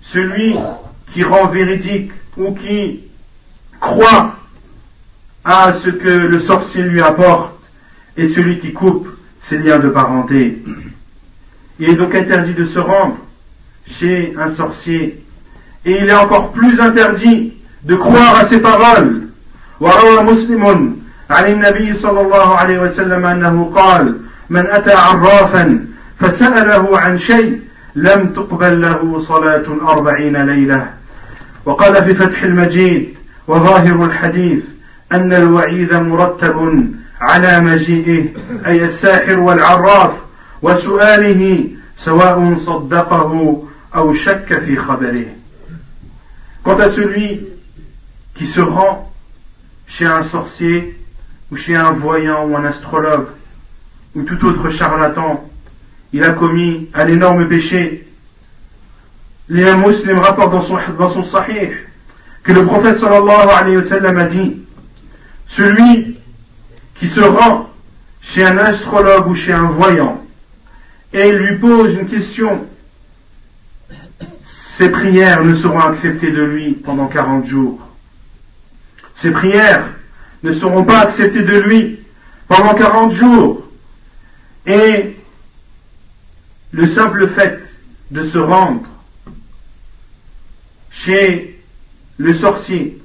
celui 0.00 0.56
qui 1.12 1.22
rend 1.22 1.48
véridique 1.48 2.12
ou 2.36 2.54
qui 2.54 3.00
croit 3.80 4.36
à 5.44 5.72
ce 5.72 5.90
que 5.90 6.08
le 6.08 6.38
sorcier 6.38 6.82
lui 6.82 7.02
apporte, 7.02 7.52
et 8.16 8.28
celui 8.28 8.58
qui 8.58 8.72
coupe 8.72 9.08
ses 9.41 9.57
liens 9.57 9.79
de 9.79 9.89
parenté. 9.89 10.61
Il 11.79 11.89
est 11.89 11.95
donc 11.95 12.15
interdit 12.15 12.53
de 12.53 12.65
se 12.65 12.79
rendre 12.79 13.17
chez 13.87 14.33
un 14.37 14.49
sorcier. 14.49 15.23
Et 15.85 15.91
il 16.01 16.09
est 16.09 16.13
encore 16.13 16.51
plus 16.51 16.79
interdit 16.79 17.53
de 17.83 17.95
croire 17.95 18.39
à 18.39 18.45
ses 18.45 18.59
paroles. 18.59 19.23
وروى 19.79 20.23
مسلم 20.23 20.95
عن 21.29 21.51
النبي 21.51 21.93
صلى 21.93 22.21
الله 22.21 22.55
عليه 22.55 22.79
وسلم 22.79 23.25
أنه 23.25 23.71
قال 23.75 24.17
من 24.49 24.65
أتى 24.67 24.93
عرافا 24.93 25.85
فسأله 26.19 26.99
عن 26.99 27.17
شيء 27.17 27.61
لم 27.95 28.33
تقبل 28.33 28.81
له 28.81 29.19
صلاة 29.19 29.65
أربعين 29.81 30.37
ليلة 30.37 30.89
وقال 31.65 32.05
في 32.05 32.13
فتح 32.13 32.43
المجيد 32.43 33.15
وظاهر 33.47 34.05
الحديث 34.05 34.63
أن 35.13 35.33
الوعيد 35.33 35.93
مرتب 35.93 36.87
على 37.21 37.59
مجيئه 37.59 38.25
أي 38.65 38.85
الساحر 38.85 39.39
والعراف 39.39 40.11
وسؤاله 40.61 41.69
سواء 41.97 42.55
صدقه 42.55 43.63
أو 43.95 44.13
شك 44.13 44.59
في 44.65 44.77
خبره 44.77 45.25
Quant 46.63 46.79
à 46.79 46.89
celui 46.89 47.47
qui 48.35 48.45
se 48.45 48.59
rend 48.59 49.09
chez 49.87 50.05
un 50.05 50.23
sorcier 50.23 50.99
ou 51.49 51.55
chez 51.55 51.75
un 51.75 51.91
voyant 51.91 52.45
ou 52.45 52.57
un 52.57 52.65
astrologue 52.65 53.27
ou 54.13 54.23
tout 54.23 54.45
autre 54.45 54.69
charlatan, 54.69 55.49
il 56.11 56.23
a 56.23 56.31
commis 56.31 56.89
un 56.93 57.07
énorme 57.07 57.47
péché. 57.47 58.05
Les 59.47 59.73
musulmans 59.75 60.21
rapportent 60.21 60.51
dans 60.51 60.61
son, 60.61 60.77
dans 60.99 61.09
son 61.09 61.23
sahih 61.23 61.71
que 62.43 62.51
le 62.51 62.65
prophète 62.65 62.97
sallallahu 62.97 63.49
alayhi 63.49 63.77
wa 63.77 63.83
sallam 63.83 64.17
a 64.17 64.23
dit 64.25 64.57
celui 65.47 66.19
qui 66.98 67.08
se 67.08 67.20
rend 67.20 67.70
chez 68.20 68.44
un 68.44 68.58
astrologue 68.58 69.28
ou 69.28 69.34
chez 69.34 69.52
un 69.52 69.64
voyant 69.64 70.24
et 71.12 71.32
lui 71.32 71.58
pose 71.58 71.94
une 71.94 72.06
question 72.06 72.66
ses 74.82 74.88
prières 74.88 75.44
ne 75.44 75.54
seront 75.54 75.80
acceptées 75.80 76.30
de 76.30 76.42
lui 76.42 76.72
pendant 76.72 77.06
40 77.06 77.44
jours. 77.44 77.78
Ses 79.16 79.30
prières 79.30 79.84
ne 80.42 80.54
seront 80.54 80.82
pas 80.82 81.00
acceptées 81.00 81.42
de 81.42 81.58
lui 81.58 82.00
pendant 82.48 82.74
40 82.74 83.12
jours. 83.12 83.68
Et 84.66 85.14
le 86.70 86.88
simple 86.88 87.28
fait 87.28 87.60
de 88.10 88.24
se 88.24 88.38
rendre 88.38 88.88
chez 90.90 91.62
le 92.16 92.32
sorcier 92.32 93.01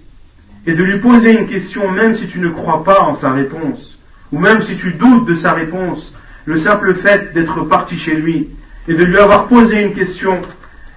et 0.66 0.72
de 0.74 0.82
lui 0.82 0.98
poser 0.98 1.32
une 1.32 1.46
question, 1.46 1.90
même 1.90 2.14
si 2.14 2.26
tu 2.26 2.38
ne 2.38 2.48
crois 2.48 2.84
pas 2.84 3.00
en 3.00 3.16
sa 3.16 3.32
réponse, 3.32 3.98
ou 4.30 4.38
même 4.38 4.62
si 4.62 4.76
tu 4.76 4.92
doutes 4.92 5.26
de 5.26 5.34
sa 5.34 5.52
réponse, 5.52 6.14
le 6.44 6.56
simple 6.56 6.94
fait 6.94 7.32
d'être 7.34 7.62
parti 7.62 7.98
chez 7.98 8.14
lui 8.14 8.48
et 8.88 8.94
de 8.94 9.04
lui 9.04 9.18
avoir 9.18 9.46
posé 9.46 9.82
une 9.82 9.92
question, 9.92 10.40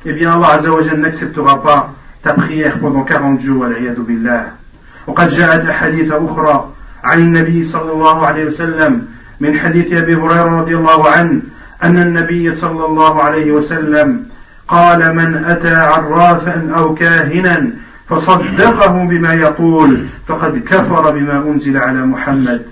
eh 0.06 0.14
bien 0.14 0.34
Allah 0.34 0.54
Azzawajal 0.54 1.00
n'acceptera 1.00 1.62
pas 1.62 1.94
ta 2.22 2.34
prière 2.34 2.80
pendant 2.80 3.04
40 3.04 3.42
jours, 3.42 3.66
al 3.66 3.76
billah. 4.00 4.54
وقد 5.08 5.30
جاءت 5.30 5.70
أحاديث 5.70 6.12
أخرى 6.12 6.74
عن 7.04 7.20
النبي 7.20 7.64
صلى 7.64 7.92
الله 7.92 8.26
عليه 8.26 8.46
وسلم 8.46 9.08
من 9.40 9.60
حديث 9.60 9.94
أبي 9.94 10.16
هريرة 10.16 10.62
رضي 10.62 10.76
الله 10.76 11.10
عنه 11.10 11.42
أن 11.84 11.98
النبي 11.98 12.56
صلى 12.56 12.86
الله 12.86 13.24
عليه 13.24 13.52
وسلم 13.52 14.26
قال 14.68 15.16
من 15.16 15.46
أتى 15.46 15.76
عرافا 15.76 16.72
أو 16.76 16.96
كاهنا 16.96 17.70
فصدقه 18.11 19.05
بما 19.05 19.35
يقول 19.35 20.07
فقد 20.27 20.59
كفر 20.59 21.11
بما 21.11 21.39
أنزل 21.39 21.77
على 21.77 22.07
محمد. 22.07 22.63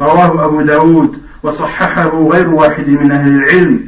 رواه 0.00 0.44
أبو 0.44 0.60
داود 0.60 1.22
وصححه 1.42 2.28
غير 2.28 2.50
واحد 2.50 2.88
من 2.88 3.12
أهل 3.12 3.34
العلم. 3.34 3.80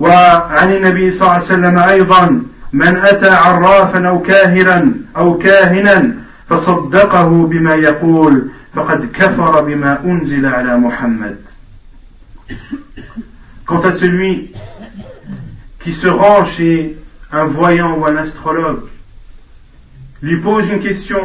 وعن 0.00 0.72
النبي 0.72 1.12
صلى 1.12 1.22
الله 1.22 1.32
عليه 1.34 1.44
وسلم 1.44 1.78
أيضا 1.78 2.42
من 2.72 2.96
أتى 2.96 3.28
عرافا 3.28 4.08
أو 4.08 4.22
كاهنا 4.22 4.92
أو 5.16 5.38
كاهنا 5.38 6.14
فصدقه 6.48 7.28
بما 7.28 7.74
يقول 7.74 8.48
فقد 8.74 9.08
كفر 9.14 9.60
بما 9.62 10.04
أنزل 10.04 10.46
على 10.46 10.76
محمد. 10.76 11.36
Quant 13.66 13.80
à 13.80 13.92
celui 13.92 14.50
qui 15.82 15.92
se 15.92 16.08
rend 16.08 16.44
chez 16.44 16.96
un 17.32 17.44
voyant 17.44 17.98
ou 17.98 18.06
un 18.06 18.16
astrologue, 18.16 18.80
lui 20.22 20.40
pose 20.40 20.68
une 20.68 20.80
question 20.80 21.20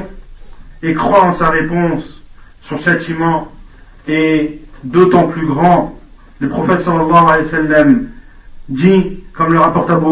et 0.82 0.94
croit 0.94 1.24
en 1.24 1.34
sa 1.34 1.50
réponse, 1.50 2.22
son 2.62 2.78
châtiment 2.78 3.48
est 4.08 4.60
d'autant 4.84 5.28
plus 5.28 5.46
grand. 5.46 6.00
Le 6.40 6.50
prophète 6.50 6.82
sallallahu 6.82 7.26
alayhi 7.28 7.70
wa 7.70 7.84
dit, 8.70 9.24
comme 9.34 9.54
le 9.54 9.60
rapporte 9.60 9.90
Abu 9.90 10.06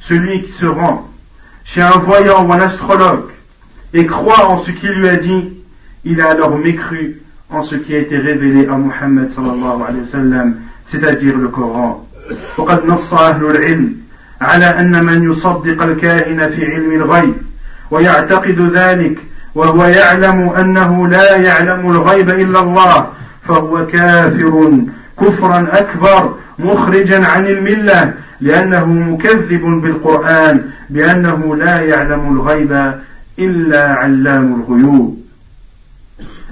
celui 0.00 0.42
qui 0.42 0.52
se 0.52 0.66
rend 0.66 1.08
chez 1.64 1.82
un 1.82 1.98
voyant 1.98 2.46
ou 2.46 2.52
un 2.52 2.60
astrologue 2.60 3.30
et 3.92 4.06
croit 4.06 4.48
en 4.48 4.58
ce 4.58 4.70
qu'il 4.70 4.90
lui 4.90 5.08
a 5.08 5.16
dit, 5.16 5.52
il 6.04 6.20
a 6.20 6.30
alors 6.30 6.56
mécru 6.56 7.20
en 7.50 7.62
ce 7.62 7.74
qui 7.76 7.94
a 7.94 7.98
été 7.98 8.18
révélé 8.18 8.66
à 8.66 8.76
Muhammad 8.76 9.30
sallallahu 9.30 9.82
alayhi 9.86 10.32
wa 10.34 10.44
c'est-à-dire 10.86 11.36
le 11.36 11.48
Coran. 11.48 12.06
على 14.40 14.64
أن 14.64 15.04
من 15.04 15.30
يصدق 15.30 15.82
الكاهن 15.82 16.50
في 16.50 16.64
علم 16.64 16.92
الغيب 16.92 17.34
ويعتقد 17.90 18.70
ذلك 18.74 19.18
وهو 19.54 19.84
يعلم 19.84 20.48
أنه 20.48 21.08
لا 21.08 21.36
يعلم 21.36 21.90
الغيب 21.90 22.30
إلا 22.30 22.60
الله 22.60 23.06
فهو 23.42 23.86
كافر 23.86 24.78
كفرا 25.20 25.68
أكبر 25.72 26.34
مخرجا 26.58 27.26
عن 27.26 27.46
الملة 27.46 28.14
لأنه 28.40 28.86
مكذب 28.86 29.62
بالقرآن 29.62 30.70
بأنه 30.90 31.56
لا 31.56 31.80
يعلم 31.80 32.36
الغيب 32.36 32.92
إلا 33.38 33.92
علام 33.92 34.54
الغيوب. 34.54 35.18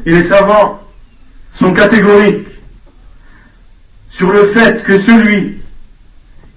Et 0.07 0.11
les 0.11 0.25
savants 0.25 0.81
sont 1.53 1.72
catégoriques 1.72 2.46
sur 4.11 4.33
le 4.33 4.46
fait 4.46 4.83
que 4.85 4.99
celui 4.99 5.57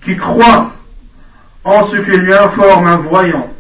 qui 0.03 0.15
croit 0.17 0.71
en 1.63 1.85
ce 1.85 1.97
que 1.97 2.11
lui 2.11 2.33
informe 2.33 2.87
un 2.87 2.97
voyant 2.97 3.51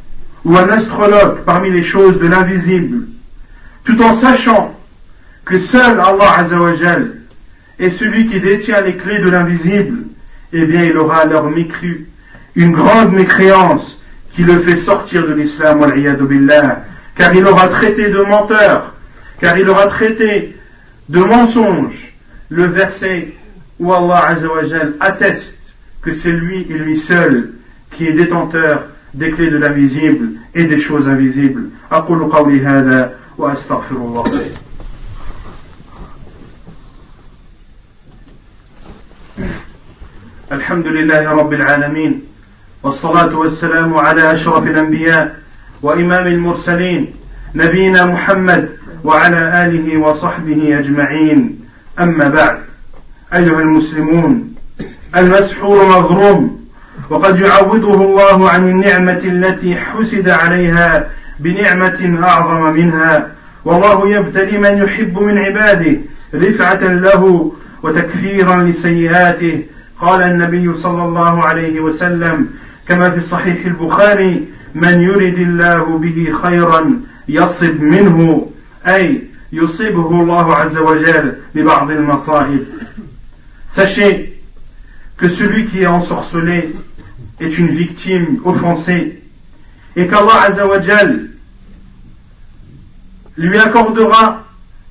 ou 0.45 0.57
un 0.57 0.69
astrologue 0.69 1.39
parmi 1.45 1.71
les 1.71 1.83
choses 1.83 2.19
de 2.19 2.27
l'invisible, 2.27 3.07
tout 3.83 4.01
en 4.01 4.13
sachant 4.13 4.75
que 5.45 5.59
seul 5.59 5.99
Allah 5.99 6.37
Azzawajal 6.37 7.11
est 7.79 7.91
celui 7.91 8.27
qui 8.27 8.39
détient 8.39 8.81
les 8.81 8.95
clés 8.95 9.19
de 9.19 9.29
l'invisible, 9.29 10.03
eh 10.53 10.65
bien 10.65 10.83
il 10.83 10.97
aura 10.97 11.17
alors 11.17 11.49
mécru 11.49 12.07
une 12.55 12.71
grande 12.71 13.13
mécréance 13.13 14.01
qui 14.33 14.43
le 14.43 14.59
fait 14.59 14.77
sortir 14.77 15.27
de 15.27 15.33
l'islam, 15.33 15.85
car 17.15 17.33
il 17.33 17.45
aura 17.45 17.67
traité 17.67 18.09
de 18.09 18.21
menteur, 18.21 18.93
car 19.39 19.57
il 19.57 19.69
aura 19.69 19.87
traité 19.87 20.55
de 21.09 21.19
mensonge 21.19 22.13
le 22.49 22.65
verset 22.65 23.33
où 23.79 23.93
Allah 23.93 24.27
Azzawajal 24.27 24.93
atteste 24.99 25.57
que 26.01 26.13
c'est 26.13 26.31
lui 26.31 26.67
et 26.69 26.73
lui 26.73 26.97
seul 26.97 27.53
qui 27.90 28.06
est 28.06 28.12
détenteur 28.12 28.84
des 29.14 29.30
clés 29.30 29.50
de 29.50 29.56
l'invisible 29.56 30.28
et 30.54 30.64
des 30.64 30.78
choses 30.78 31.08
invisibles. 31.08 31.70
أقول 31.92 32.30
قولي 32.30 32.60
هذا 32.60 33.14
وأستغفر 33.38 33.96
الله 33.96 34.24
الحمد 40.52 40.86
لله 40.86 41.30
رب 41.30 41.52
العالمين 41.52 42.22
والصلاة 42.82 43.36
والسلام 43.36 43.94
على 43.94 44.32
أشرف 44.32 44.66
الأنبياء 44.66 45.40
وإمام 45.82 46.26
المرسلين 46.26 47.14
نبينا 47.54 48.06
محمد 48.06 48.68
وعلى 49.04 49.64
آله 49.64 49.96
وصحبه 49.96 50.78
أجمعين 50.78 51.60
أما 52.00 52.28
بعد 52.28 52.58
أيها 53.34 53.60
المسلمون 53.60 54.54
المسحور 55.16 55.86
مظلوم 55.86 56.57
وقد 57.09 57.39
يعوضه 57.39 57.93
الله 57.93 58.49
عن 58.49 58.69
النعمة 58.69 59.21
التي 59.25 59.75
حسد 59.75 60.29
عليها 60.29 61.09
بنعمة 61.39 62.19
أعظم 62.23 62.73
منها. 62.73 63.31
والله 63.65 64.09
يبتلي 64.09 64.57
من 64.57 64.77
يحب 64.77 65.19
من 65.19 65.37
عباده 65.37 65.97
رفعة 66.35 66.83
له 66.83 67.51
وتكفيرا 67.83 68.63
لسيئاته. 68.63 69.63
قال 70.01 70.23
النبي 70.23 70.73
صلى 70.73 71.03
الله 71.03 71.43
عليه 71.43 71.79
وسلم 71.79 72.47
كما 72.87 73.09
في 73.09 73.21
صحيح 73.21 73.65
البخاري 73.65 74.47
من 74.75 75.01
يرد 75.01 75.37
الله 75.39 75.97
به 75.97 76.33
خيرا 76.43 76.93
يصب 77.27 77.81
منه. 77.81 78.49
أي 78.87 79.21
يصيبه 79.51 80.09
الله 80.09 80.55
عز 80.55 80.77
وجل 80.77 81.33
ببعض 81.55 81.91
المصائب. 81.91 82.65
Sachez 83.75 84.33
que 85.17 85.29
celui 85.29 85.65
qui 85.65 85.81
est 85.81 85.87
ensorcelé 85.87 86.69
est 87.39 87.57
une 87.57 87.69
victime 87.69 88.41
offensée 88.43 89.21
et 89.95 90.07
qu'Allah 90.07 90.43
Azzawajal 90.47 91.29
lui 93.37 93.57
accordera 93.57 94.43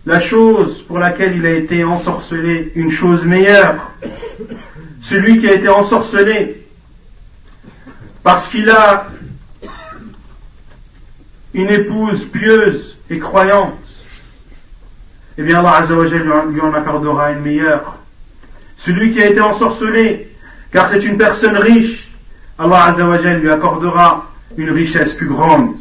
la 0.07 0.21
chose 0.21 0.83
pour 0.83 0.99
laquelle 0.99 1.37
il 1.37 1.45
a 1.45 1.53
été 1.53 1.85
ensorcelé 1.85 2.73
une 2.75 2.91
chose 2.91 3.25
meilleure. 3.25 3.91
Celui 5.03 5.39
qui 5.39 5.49
a 5.49 5.55
été 5.55 5.69
ensorcelé 5.69 6.67
parce 8.23 8.49
qu'il 8.49 8.69
a 8.71 9.07
une 11.55 11.69
épouse 11.69 12.25
pieuse 12.25 12.99
et 13.11 13.19
croyante, 13.19 13.75
eh 15.37 15.43
bien 15.43 15.61
Allah 15.61 15.77
Azzawajal 15.77 16.27
lui 16.51 16.61
en 16.61 16.73
accordera 16.73 17.33
une 17.33 17.41
meilleure. 17.41 17.97
Celui 18.79 19.13
qui 19.13 19.23
a 19.23 19.27
été 19.27 19.41
ensorcelé, 19.41 20.29
car 20.73 20.89
c'est 20.89 21.05
une 21.05 21.19
personne 21.19 21.57
riche, 21.57 22.08
Allah 22.59 22.87
Azzawajal 22.87 23.41
lui 23.41 23.51
accordera 23.51 24.27
une 24.57 24.71
richesse 24.71 25.15
plus 25.15 25.29
grande. 25.29 25.77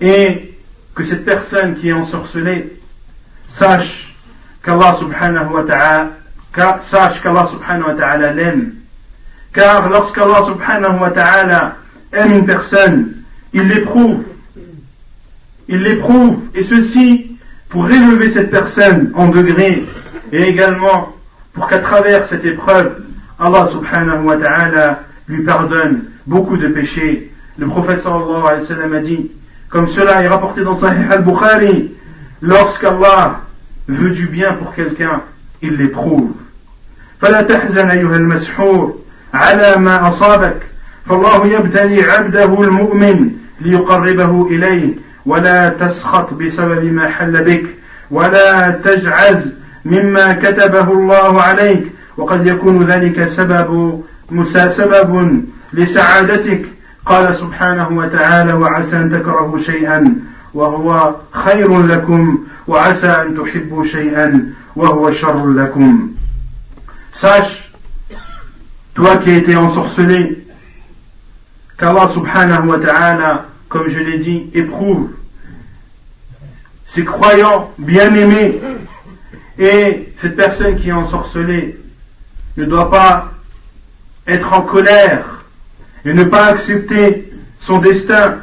Et 0.00 0.54
que 0.94 1.04
cette 1.04 1.24
personne 1.24 1.76
qui 1.76 1.88
est 1.88 1.92
ensorcelée 1.92 2.76
sache 3.48 4.14
qu'Allah 4.64 4.96
subhanahu 4.98 5.52
wa 5.52 5.62
ta'ala 5.62 6.10
sache 6.82 7.20
qu'Allah 7.22 7.46
subhanahu 7.46 7.88
wa 7.88 7.94
ta'ala 7.94 8.32
l'aime. 8.32 8.74
Car 9.52 9.88
lorsqu'Allah 9.88 10.44
subhanahu 10.46 11.00
wa 11.00 11.10
ta'ala 11.10 11.76
aime 12.12 12.32
une 12.32 12.46
personne, 12.46 13.14
il 13.52 13.62
l'éprouve. 13.62 14.24
Il 15.68 15.82
l'éprouve. 15.82 16.42
Et 16.54 16.64
ceci 16.64 17.36
pour 17.68 17.88
élever 17.88 18.32
cette 18.32 18.50
personne 18.50 19.12
en 19.14 19.28
degré 19.28 19.86
et 20.32 20.42
également 20.42 21.14
pour 21.52 21.68
qu'à 21.68 21.78
travers 21.78 22.26
cette 22.26 22.44
épreuve, 22.44 23.04
Allah 23.38 23.68
subhanahu 23.68 24.24
wa 24.24 24.36
ta'ala 24.36 25.00
lui 25.29 25.43
pardonne 25.43 26.03
beaucoup 26.27 26.57
de 26.57 26.67
péchés. 26.67 27.31
Le 27.57 27.67
prophète 27.67 28.01
sallallahu 28.01 28.45
alayhi 28.45 28.61
wa 28.61 28.67
sallam 28.67 28.93
a 28.93 28.99
dit, 28.99 29.31
comme 29.69 29.87
cela 29.87 30.23
est 30.23 30.27
rapporté 30.27 30.63
dans 30.63 30.75
Sahih 30.75 31.05
al-Bukhari, 31.09 31.91
lorsqu'Allah 32.41 33.41
veut 33.87 34.11
du 34.11 34.27
bien 34.27 34.53
pour 34.53 34.73
quelqu'un, 34.73 35.21
il 35.61 35.77
l'éprouve. 35.77 36.31
فلا 37.21 37.41
تحزن 37.41 37.89
أيها 37.89 38.15
المسحور 38.17 38.99
على 39.33 39.75
ما 39.77 40.07
أصابك 40.07 40.57
فالله 41.09 41.47
يبتلي 41.47 42.03
عبده 42.03 42.61
المؤمن 42.61 43.31
ليقربه 43.61 44.47
إليه 44.47 44.93
ولا 45.25 45.69
تسخط 45.69 46.33
بسبب 46.33 46.83
ما 46.83 47.09
حل 47.09 47.43
بك 47.43 47.65
ولا 48.11 48.69
تجعز 48.71 49.53
مما 49.85 50.33
كتبه 50.33 50.91
الله 50.91 51.41
عليك 51.41 51.83
وقد 52.17 52.47
يكون 52.47 52.85
ذلك 52.85 53.27
سبب 53.27 54.01
سبب 54.70 55.42
لسعادتك 55.72 56.66
قال 57.06 57.36
سبحانه 57.36 57.88
وتعالى 57.88 58.52
وعسى 58.52 58.96
أن 58.96 59.10
تكرهوا 59.10 59.58
شيئا 59.58 60.14
وهو 60.54 61.14
خير 61.32 61.82
لكم 61.82 62.38
وعسى 62.68 63.08
أن 63.08 63.36
تحبوا 63.36 63.84
شيئا 63.84 64.52
وهو 64.76 65.12
شر 65.12 65.50
لكم 65.50 66.10
Sache, 67.12 67.72
toi 68.94 69.16
qui 69.16 69.30
as 69.30 69.38
été 69.38 69.56
ensorcelé, 69.56 70.44
qu'Allah 71.76 72.08
subhanahu 72.08 72.68
wa 72.68 72.78
ta'ala, 72.78 73.46
comme 73.68 73.88
je 73.88 73.98
l'ai 73.98 74.18
dit, 74.18 74.48
éprouve 74.54 75.10
ses 76.86 77.04
croyants 77.04 77.72
bien-aimés. 77.78 78.60
Et 79.58 80.12
cette 80.16 80.36
personne 80.36 80.76
qui 80.76 80.88
est 80.88 80.92
ensorcelée 80.92 81.78
ne 82.56 82.64
doit 82.64 82.90
pas 82.90 83.32
être 84.30 84.52
en 84.52 84.62
colère 84.62 85.44
et 86.04 86.14
ne 86.14 86.24
pas 86.24 86.46
accepter 86.46 87.30
son 87.58 87.78
destin. 87.78 88.36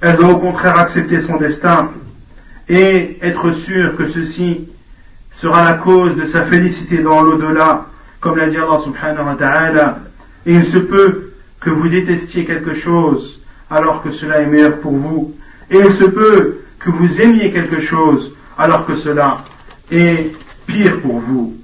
Elle 0.00 0.16
doit 0.16 0.30
au 0.30 0.38
contraire 0.38 0.78
accepter 0.78 1.20
son 1.20 1.36
destin 1.36 1.90
et 2.68 3.18
être 3.22 3.52
sûre 3.52 3.96
que 3.96 4.06
ceci 4.06 4.68
sera 5.32 5.64
la 5.64 5.74
cause 5.74 6.16
de 6.16 6.24
sa 6.24 6.42
félicité 6.42 6.98
dans 6.98 7.22
l'au-delà, 7.22 7.86
comme 8.20 8.36
l'a 8.36 8.48
dit 8.48 8.56
Allah 8.56 8.80
subhanahu 8.82 9.26
wa 9.26 9.34
ta'ala. 9.34 9.98
Et 10.46 10.54
il 10.54 10.64
se 10.64 10.78
peut 10.78 11.32
que 11.58 11.70
vous 11.70 11.88
détestiez 11.88 12.44
quelque 12.44 12.74
chose 12.74 13.42
alors 13.70 14.02
que 14.02 14.10
cela 14.10 14.40
est 14.40 14.46
meilleur 14.46 14.78
pour 14.78 14.92
vous. 14.92 15.34
Et 15.70 15.78
il 15.78 15.92
se 15.92 16.04
peut 16.04 16.60
que 16.78 16.90
vous 16.90 17.20
aimiez 17.20 17.50
quelque 17.52 17.80
chose 17.80 18.32
alors 18.58 18.86
que 18.86 18.94
cela 18.94 19.38
est 19.90 20.32
pire 20.66 21.00
pour 21.00 21.18
vous. 21.18 21.56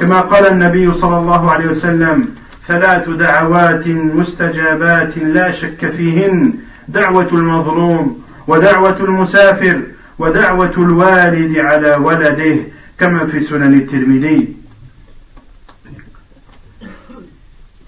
كما 0.00 0.20
قال 0.20 0.46
النبي 0.46 0.92
صلى 0.92 1.18
الله 1.18 1.50
عليه 1.50 1.66
وسلم 1.66 2.28
ثلاث 2.66 3.08
دعوات 3.08 3.86
مستجابات 3.88 5.18
لا 5.18 5.50
شك 5.50 5.90
فيهن 5.96 6.54
دعوة 6.88 7.28
المظلوم 7.32 8.24
ودعوة 8.46 8.96
المسافر 9.00 9.82
ودعوة 10.18 10.72
الوالد 10.78 11.58
على 11.58 11.94
ولده 11.94 12.56
كما 12.98 13.26
في 13.26 13.40
سنن 13.40 13.74
الترمذي. 13.74 14.56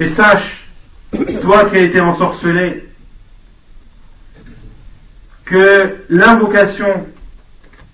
Et 0.00 0.06
sache, 0.06 0.68
toi 1.42 1.64
qui 1.64 1.76
as 1.76 1.82
été 1.82 2.00
ensorcelé, 2.00 2.84
que 5.44 5.96
l'invocation 6.08 7.06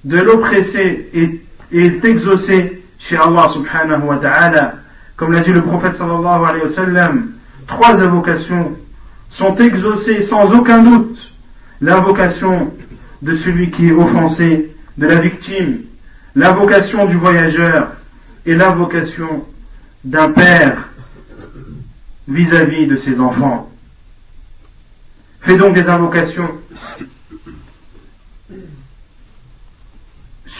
de 0.04 0.18
l'oppressé 0.18 1.08
est, 1.14 1.43
est 1.72 2.04
exaucée 2.04 2.82
chez 2.98 3.16
Allah 3.16 3.48
subhanahu 3.48 4.04
wa 4.04 4.16
ta'ala. 4.16 4.74
Comme 5.16 5.32
l'a 5.32 5.40
dit 5.40 5.52
le 5.52 5.62
prophète 5.62 5.96
trois 7.66 8.02
invocations 8.02 8.76
sont 9.30 9.54
exaucées 9.56 10.22
sans 10.22 10.52
aucun 10.52 10.82
doute. 10.82 11.32
L'invocation 11.80 12.72
de 13.22 13.34
celui 13.34 13.70
qui 13.70 13.88
est 13.88 13.92
offensé, 13.92 14.70
de 14.96 15.06
la 15.06 15.16
victime, 15.16 15.80
l'invocation 16.34 17.06
du 17.06 17.16
voyageur 17.16 17.88
et 18.46 18.54
l'invocation 18.54 19.44
d'un 20.04 20.30
père 20.30 20.88
vis-à-vis 22.28 22.86
de 22.86 22.96
ses 22.96 23.20
enfants. 23.20 23.70
Fais 25.40 25.56
donc 25.56 25.74
des 25.74 25.88
invocations 25.88 26.48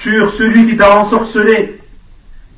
sur 0.03 0.31
celui 0.31 0.67
qui 0.67 0.77
t'a 0.77 0.97
ensorcelé 0.97 1.79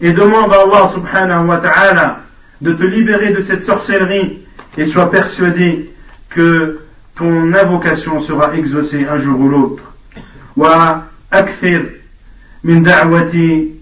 et 0.01 0.11
demande 0.11 0.51
à 0.53 0.61
Allah 0.61 0.89
subhanahu 0.93 1.47
wa 1.47 1.57
ta'ala 1.57 2.19
de 2.61 2.73
te 2.73 2.83
libérer 2.83 3.31
de 3.31 3.41
cette 3.41 3.63
sorcellerie 3.63 4.39
et 4.77 4.85
sois 4.85 5.09
persuadé 5.09 5.91
que 6.29 6.79
ton 7.15 7.53
invocation 7.53 8.21
sera 8.21 8.55
exaucée 8.55 9.05
un 9.09 9.19
jour 9.19 9.39
ou 9.39 9.49
l'autre. 9.49 9.83
وأكثر 10.57 11.85
من 12.63 12.83
دعوة 12.83 13.31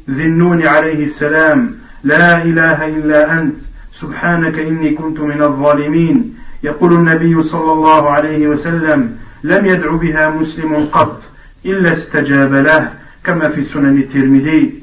ذي 0.10 0.24
النون 0.24 0.68
عليه 0.68 1.06
السلام 1.06 1.76
لا 2.04 2.44
إله 2.44 2.88
إلا 2.88 3.40
أنت 3.40 3.56
سبحانك 3.94 4.60
إني 4.60 4.94
كنت 4.94 5.20
من 5.20 5.42
الظالمين 5.42 6.36
يقول 6.64 6.94
النبي 6.94 7.44
صلى 7.44 7.72
الله 7.72 8.10
عليه 8.10 8.48
وسلم 8.48 9.18
لم 9.44 9.66
يدع 9.66 9.92
بها 9.92 10.30
مسلم 10.30 10.86
قط 10.92 11.24
إلا 11.66 11.94
استجاب 11.94 12.54
له 12.54 12.94
كما 13.25 13.49
في 13.49 13.65
سنن 13.65 13.99
الترمذي. 13.99 14.75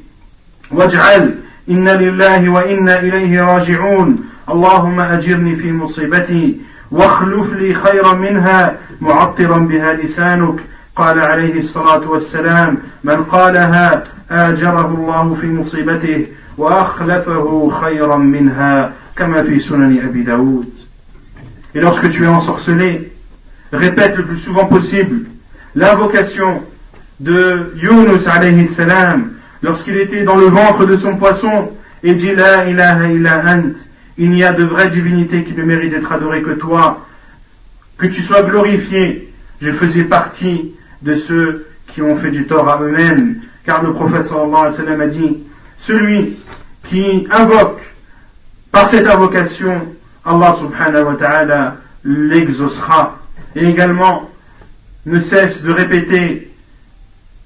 واجعل 0.71 1.35
إن 1.69 1.89
لله 1.89 2.49
وإنا 2.49 2.99
إليه 2.99 3.41
راجعون. 3.41 4.23
اللهم 4.49 4.99
أجرني 4.99 5.55
في 5.55 5.71
مصيبتي 5.71 6.57
واخلف 6.91 7.53
لي 7.53 7.73
خيرا 7.73 8.13
منها 8.13 8.77
معطرا 9.01 9.57
بها 9.57 9.93
لسانك. 9.93 10.55
قال 10.95 11.19
عليه 11.19 11.59
الصلاة 11.59 12.09
والسلام 12.09 12.77
من 13.03 13.23
قالها 13.23 14.03
آجره 14.31 14.87
الله 14.87 15.37
في 15.41 15.47
مصيبته 15.47 16.25
وأخلفه 16.57 17.71
خيرا 17.81 18.17
منها. 18.17 18.93
كما 19.15 19.43
في 19.43 19.59
سنن 19.59 19.99
أبي 19.99 20.23
داود. 20.23 20.69
Et 21.75 21.79
lorsque 21.79 22.09
tu 22.09 22.23
es 22.23 22.27
ensorcelé, 22.27 23.11
répète 23.71 24.17
le 24.17 24.25
plus 24.25 24.37
souvent 24.37 24.65
possible 24.65 25.25
l'invocation 25.75 26.61
de 27.21 27.71
Yunus 27.75 28.27
alayhi 28.27 28.67
salam 28.67 29.33
lorsqu'il 29.61 29.97
était 29.97 30.23
dans 30.23 30.37
le 30.37 30.45
ventre 30.47 30.85
de 30.85 30.97
son 30.97 31.17
poisson 31.17 31.71
et 32.03 32.15
dit 32.15 32.33
La 32.33 32.67
ilaha 32.67 33.07
illa 33.09 33.43
ant, 33.45 33.73
il 34.17 34.31
n'y 34.31 34.43
a 34.43 34.51
de 34.53 34.63
vraie 34.63 34.89
divinité 34.89 35.43
qui 35.43 35.53
ne 35.53 35.63
mérite 35.63 35.91
d'être 35.91 36.11
adorée 36.11 36.41
que 36.41 36.51
toi, 36.51 37.05
que 37.97 38.07
tu 38.07 38.21
sois 38.21 38.41
glorifié. 38.41 39.31
Je 39.61 39.71
faisais 39.71 40.03
partie 40.03 40.73
de 41.03 41.13
ceux 41.13 41.67
qui 41.87 42.01
ont 42.01 42.17
fait 42.17 42.31
du 42.31 42.47
tort 42.47 42.67
à 42.67 42.81
eux-mêmes, 42.81 43.35
car 43.63 43.83
le 43.83 43.93
prophète 43.93 44.25
sallallahu 44.25 44.73
alayhi 44.79 45.01
a 45.01 45.07
dit 45.07 45.37
Celui 45.77 46.37
qui 46.89 47.27
invoque 47.29 47.81
par 48.71 48.89
cette 48.89 49.05
invocation, 49.05 49.87
Allah 50.25 50.55
subhanahu 50.57 51.03
wa 51.03 51.15
ta'ala 51.15 51.77
l'exaucera. 52.03 53.19
Et 53.55 53.67
également, 53.67 54.31
ne 55.05 55.19
cesse 55.19 55.61
de 55.61 55.71
répéter 55.71 56.50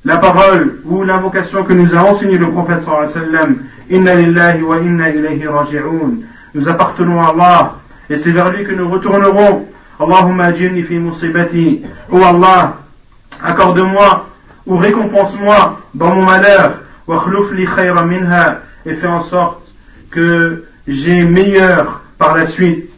la 0.06 0.18
parole 0.18 0.80
ou 0.86 1.04
l'invocation 1.04 1.64
que 1.64 1.74
nous 1.74 1.96
a 1.96 2.04
enseigné 2.04 2.38
le 2.38 2.46
wa 2.46 2.66
sallam, 3.08 3.58
Inna 3.90 4.16
lillahi 4.16 4.62
wa 4.62 4.78
inna 4.78 5.10
ilayhi. 5.10 5.46
Nous 6.54 6.70
appartenons 6.70 7.22
à 7.22 7.30
Allah 7.30 7.76
et 8.10 8.18
c'est 8.18 8.32
vers 8.32 8.52
lui 8.52 8.64
que 8.64 8.72
nous 8.72 8.90
retournerons. 8.90 9.68
Allahumma 10.00 10.46
ajirni 10.46 10.84
fi 10.84 11.00
musibati. 11.00 11.82
Oh 12.12 12.22
Allah, 12.24 12.78
accorde-moi 13.44 14.30
ou 14.68 14.78
récompense-moi 14.78 15.82
dans 15.94 16.16
mon 16.16 16.24
malheur, 16.26 16.82
et 18.86 18.94
fais 18.94 19.08
en 19.08 19.22
sorte 19.22 19.72
que 20.12 20.66
j'ai 20.88 21.24
meilleur 21.24 22.02
par 22.18 22.36
la 22.36 22.46
suite. 22.46 22.90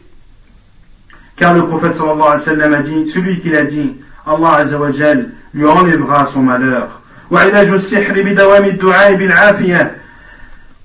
Car 1.36 1.54
le 1.54 1.66
prophète 1.66 1.94
sallallahu 1.94 2.20
alayhi 2.20 2.38
wa 2.38 2.40
sallam 2.40 2.74
a 2.74 2.82
dit, 2.82 3.08
celui 3.08 3.40
qui 3.40 3.50
l'a 3.50 3.62
dit, 3.62 3.96
Allah 4.28 4.56
azza 4.56 4.78
wa 4.78 4.90
jal 4.90 5.28
lui 5.54 5.68
enlèvera 5.68 6.26
son 6.26 6.42
malheur. 6.42 6.88
وعلاج 7.30 7.68
السحر 7.68 8.22
بدوام 8.22 8.64
الدعاء 8.64 9.14
بالعافية 9.14 9.96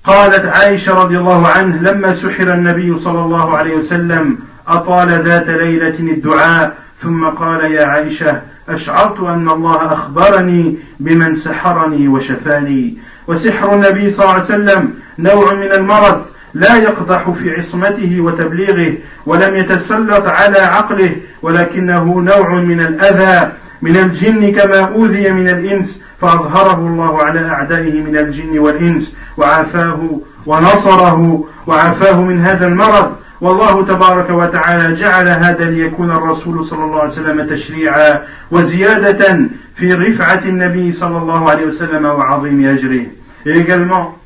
قالت 0.04 0.46
عائشة 0.46 1.02
رضي 1.02 1.18
الله 1.18 1.48
عنه 1.48 1.82
لما 1.82 2.14
سحر 2.14 2.54
النبي 2.54 2.98
صلى 2.98 3.20
الله 3.20 3.56
عليه 3.56 3.76
وسلم 3.76 4.38
أطال 4.68 5.08
ذات 5.08 5.48
ليلة 5.48 5.98
الدعاء 5.98 6.76
ثم 7.02 7.24
قال 7.26 7.72
يا 7.72 7.84
عائشة 7.86 8.40
أشعرت 8.68 9.20
أن 9.20 9.48
الله 9.48 9.92
أخبرني 9.92 10.76
بمن 11.00 11.36
سحرني 11.36 12.08
وشفاني 12.08 12.98
وسحر 13.26 13.74
النبي 13.74 14.10
صلى 14.10 14.24
الله 14.24 14.34
عليه 14.34 14.44
وسلم 14.44 14.94
نوع 15.18 15.54
من 15.54 15.72
المرض 15.72 16.24
لا 16.54 16.76
يقدح 16.76 17.30
في 17.30 17.50
عصمته 17.50 18.20
وتبليغه 18.20 18.94
ولم 19.26 19.56
يتسلط 19.56 20.26
على 20.26 20.58
عقله 20.58 21.16
ولكنه 21.42 22.20
نوع 22.20 22.54
من 22.54 22.80
الأذى 22.80 23.52
من 23.82 23.96
الجن 23.96 24.52
كما 24.52 24.80
أوذي 24.80 25.30
من 25.30 25.48
الإنس 25.48 26.02
فأظهره 26.20 26.78
الله 26.78 27.22
على 27.22 27.48
أعدائه 27.48 28.00
من 28.00 28.16
الجن 28.16 28.58
والإنس 28.58 29.16
وعافاه 29.36 30.20
ونصره 30.46 31.44
وعافاه 31.66 32.20
من 32.20 32.40
هذا 32.40 32.66
المرض. 32.66 33.16
والله 33.40 33.84
تبارك 33.84 34.30
وتعالى 34.30 34.94
جعل 34.94 35.28
هذا 35.28 35.64
ليكون 35.70 36.10
الرسول 36.10 36.64
صلى 36.64 36.84
الله 36.84 36.98
عليه 37.00 37.10
وسلم 37.10 37.46
تشريعا 37.46 38.20
وزيادة 38.50 39.40
في 39.76 39.94
رفعة 39.94 40.40
النبي 40.44 40.92
صلى 40.92 41.18
الله 41.18 41.50
عليه 41.50 41.66
وسلم 41.66 42.04
وعظيم 42.04 42.66
أجره. 42.68 43.06
Et 43.46 43.50
également, 43.50 44.16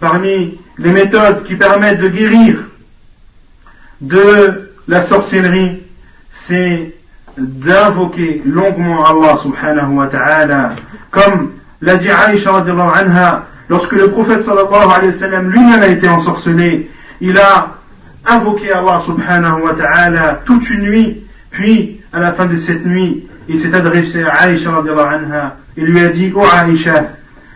parmi 0.00 0.58
les 0.78 0.90
méthodes 0.90 1.44
qui 1.44 1.54
permettent 1.56 2.00
de 2.00 2.08
guérir 2.08 2.58
de 4.00 4.72
la 4.88 5.02
sorcellerie, 5.02 5.82
c'est 6.32 6.94
d'invoquer 7.36 8.42
longuement 8.44 9.04
Allah 9.04 9.36
subhanahu 9.36 9.94
wa 9.94 10.06
ta'ala, 10.06 10.74
comme 11.10 11.52
l'a 11.80 11.96
dit 11.96 12.10
Aïcha 12.10 12.50
anha, 12.56 13.46
lorsque 13.68 13.92
le 13.92 14.10
prophète 14.10 14.42
sallallahu 14.42 14.90
alayhi 14.94 15.12
wa 15.12 15.18
sallam 15.18 15.50
lui-même 15.50 15.82
a 15.82 15.86
été 15.86 16.08
ensorcelé, 16.08 16.90
il 17.20 17.38
a 17.38 17.78
invoqué 18.26 18.72
Allah 18.72 19.00
subhanahu 19.04 19.62
wa 19.62 19.74
ta'ala 19.74 20.40
toute 20.44 20.68
une 20.70 20.82
nuit, 20.82 21.22
puis 21.50 22.00
à 22.12 22.20
la 22.20 22.32
fin 22.32 22.46
de 22.46 22.56
cette 22.56 22.84
nuit, 22.84 23.26
il 23.48 23.60
s'est 23.60 23.74
adressé 23.74 24.22
à 24.24 24.42
Aïcha 24.42 24.70
anha, 24.70 25.56
il 25.76 25.84
lui 25.84 26.00
a 26.00 26.08
dit, 26.08 26.32
oh 26.34 26.44
Aïcha, 26.52 27.04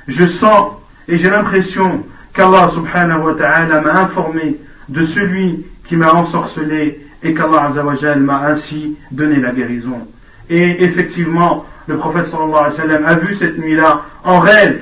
je 0.09 0.27
sens 0.27 0.73
et 1.09 1.17
j'ai 1.17 1.31
l'impression 1.31 2.05
qu'Allah 2.37 2.69
subhanahu 2.69 3.23
wa 3.25 3.35
ta'ala 3.35 3.81
m'a 3.81 4.01
informé 4.03 4.57
de 4.89 5.05
celui 5.05 5.65
qui 5.87 5.97
m'a 5.97 6.13
ensorcelé 6.13 7.01
et 7.23 7.35
qu'Allah 7.35 7.71
m'a 8.17 8.47
ainsi 8.47 8.97
donné 9.11 9.37
la 9.37 9.53
guérison. 9.53 10.07
Et 10.49 10.85
effectivement, 10.85 11.65
le 11.87 11.97
prophète 11.97 12.27
a 13.07 13.15
vu 13.15 13.35
cette 13.35 13.59
nuit-là 13.59 14.03
en 14.25 14.41
rêve 14.41 14.81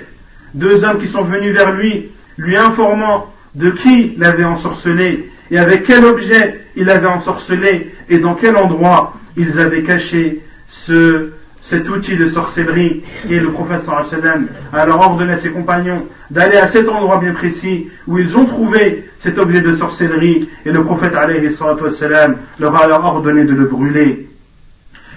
deux 0.52 0.84
hommes 0.84 0.98
qui 0.98 1.08
sont 1.08 1.22
venus 1.22 1.54
vers 1.54 1.72
lui, 1.72 2.10
lui 2.36 2.56
informant 2.56 3.32
de 3.54 3.70
qui 3.70 4.14
l'avait 4.18 4.44
ensorcelé 4.44 5.30
et 5.50 5.58
avec 5.58 5.84
quel 5.84 6.04
objet 6.04 6.60
il 6.76 6.86
l'avait 6.86 7.06
ensorcelé 7.06 7.94
et 8.08 8.18
dans 8.18 8.34
quel 8.34 8.56
endroit 8.56 9.14
ils 9.36 9.60
avaient 9.60 9.82
caché 9.82 10.40
ce, 10.68 11.30
cet 11.64 11.88
outil 11.88 12.16
de 12.16 12.28
sorcellerie 12.28 13.02
et 13.28 13.40
le 13.40 13.48
wa 13.48 13.78
sallam 14.04 14.48
a 14.72 14.80
alors 14.80 15.00
ordonné 15.00 15.32
à 15.32 15.38
ses 15.38 15.48
compagnons 15.48 16.06
d'aller 16.30 16.58
à 16.58 16.68
cet 16.68 16.88
endroit 16.88 17.16
bien 17.16 17.32
précis 17.32 17.88
où 18.06 18.18
ils 18.18 18.36
ont 18.36 18.44
trouvé 18.44 19.08
cet 19.18 19.38
objet 19.38 19.62
de 19.62 19.74
sorcellerie 19.74 20.46
et 20.66 20.70
le 20.70 20.82
prophète 20.84 21.14
alayhi 21.16 21.50
salam 21.52 22.36
leur 22.60 22.76
a 22.76 22.84
alors 22.84 23.04
ordonné 23.06 23.44
de 23.44 23.54
le 23.54 23.64
brûler. 23.64 24.28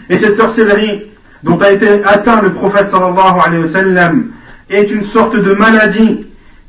Et 0.09 0.17
cette 0.17 0.37
sorcellerie 0.37 1.03
dont 1.43 1.57
a 1.57 1.69
été 1.69 2.01
atteint 2.05 2.41
le 2.41 2.53
prophète 2.53 2.87
sallallahu 2.87 3.39
alayhi 3.45 3.63
wa 3.63 3.69
sallam 3.69 4.27
est 4.69 4.89
une 4.89 5.03
sorte 5.03 5.35
de 5.35 5.53
maladie 5.53 6.27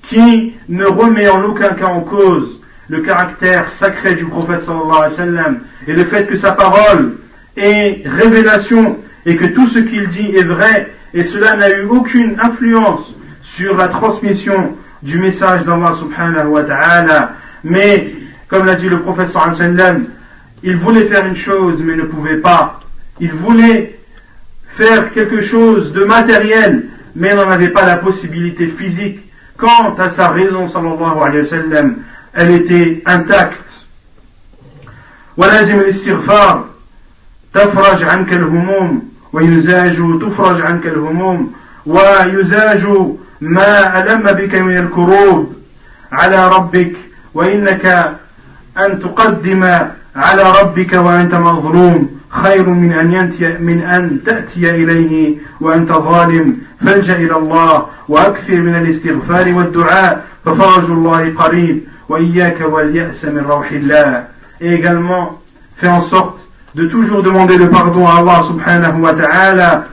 qui 0.08 0.54
ne 0.68 0.86
remet 0.86 1.28
en 1.28 1.44
aucun 1.44 1.74
cas 1.74 1.86
en 1.86 2.00
cause 2.00 2.60
le 2.88 3.02
caractère 3.02 3.70
sacré 3.70 4.14
du 4.16 4.24
prophète 4.24 4.62
sallallahu 4.62 4.96
alayhi 4.96 5.10
wa 5.10 5.16
sallam 5.16 5.58
et 5.86 5.92
le 5.92 6.04
fait 6.04 6.26
que 6.26 6.34
sa 6.34 6.50
parole 6.50 7.18
est 7.56 8.02
révélation 8.04 8.98
et 9.27 9.35
que 9.35 9.45
tout 9.45 9.67
ce 9.67 9.79
qu'il 9.79 10.07
dit 10.09 10.35
est 10.35 10.43
vrai 10.43 10.91
et 11.13 11.23
cela 11.23 11.55
n'a 11.55 11.69
eu 11.69 11.83
aucune 11.85 12.35
influence 12.41 13.13
sur 13.41 13.77
la 13.77 13.87
transmission 13.87 14.75
du 15.01 15.19
message 15.19 15.63
d'Allah 15.63 15.93
subhanahu 15.93 16.47
wa 16.47 16.63
ta'ala. 16.63 17.33
Mais, 17.63 18.15
comme 18.47 18.65
l'a 18.65 18.75
dit 18.75 18.89
le 18.89 18.99
prophète 18.99 19.29
sallam, 19.29 20.05
il 20.63 20.77
voulait 20.77 21.05
faire 21.05 21.25
une 21.25 21.35
chose 21.35 21.83
mais 21.83 21.95
ne 21.95 22.03
pouvait 22.03 22.37
pas. 22.37 22.79
Il 23.19 23.31
voulait 23.31 23.99
faire 24.69 25.13
quelque 25.13 25.41
chose 25.41 25.93
de 25.93 26.03
matériel 26.03 26.85
mais 27.15 27.35
n'en 27.35 27.49
avait 27.49 27.69
pas 27.69 27.85
la 27.85 27.97
possibilité 27.97 28.67
physique. 28.67 29.19
Quant 29.55 29.95
à 29.99 30.09
sa 30.09 30.29
raison 30.29 30.67
sallallahu 30.67 31.21
alayhi 31.21 31.41
wa 31.41 31.45
sallam, 31.45 31.95
elle 32.33 32.51
était 32.51 33.03
intacte. 33.05 33.59
ولازم 35.37 35.79
الاستغفار 35.79 36.65
تفرج 37.53 38.03
عنك 38.03 38.33
الهموم 38.33 39.11
ويزاج 39.32 39.96
تفرج 40.20 40.60
عنك 40.62 40.86
الهموم 40.86 41.52
ويزاج 41.86 42.86
ما 43.40 44.02
ألم 44.02 44.22
بك 44.22 44.54
من 44.54 44.78
الكروب 44.78 45.52
على 46.12 46.48
ربك 46.48 46.92
وإنك 47.34 47.86
أن 48.78 49.00
تقدم 49.00 49.64
على 50.16 50.44
ربك 50.62 50.92
وأنت 50.92 51.34
مظلوم. 51.34 52.18
خير 52.30 52.68
من 52.68 52.92
أن 52.92 53.12
ينتي 53.12 53.48
من 53.58 53.82
أن 53.82 54.20
تأتي 54.26 54.70
إليه 54.70 55.36
وأنت 55.60 55.92
ظالم. 55.92 56.56
فالجأ 56.84 57.16
إلى 57.16 57.36
الله 57.36 57.86
وأكثر 58.08 58.56
من 58.56 58.76
الاستغفار 58.76 59.54
والدعاء. 59.54 60.24
ففرج 60.44 60.90
الله 60.90 61.34
قريب 61.34 61.82
وإياك 62.08 62.60
واليأس 62.60 63.24
من 63.24 63.44
روح 63.48 63.70
الله. 63.72 64.24
Également 64.60 65.40
fais 65.76 65.88
en 65.88 66.00
sorte 66.00 66.37
de 66.77 66.85
toujours 66.87 67.21
demander 67.23 67.57
le 67.57 67.69
pardon 67.69 68.07
à 68.07 68.15
Allah 68.19 68.43
subhanahu 68.47 69.01
wa 69.01 69.13
ta'ala 69.13 69.85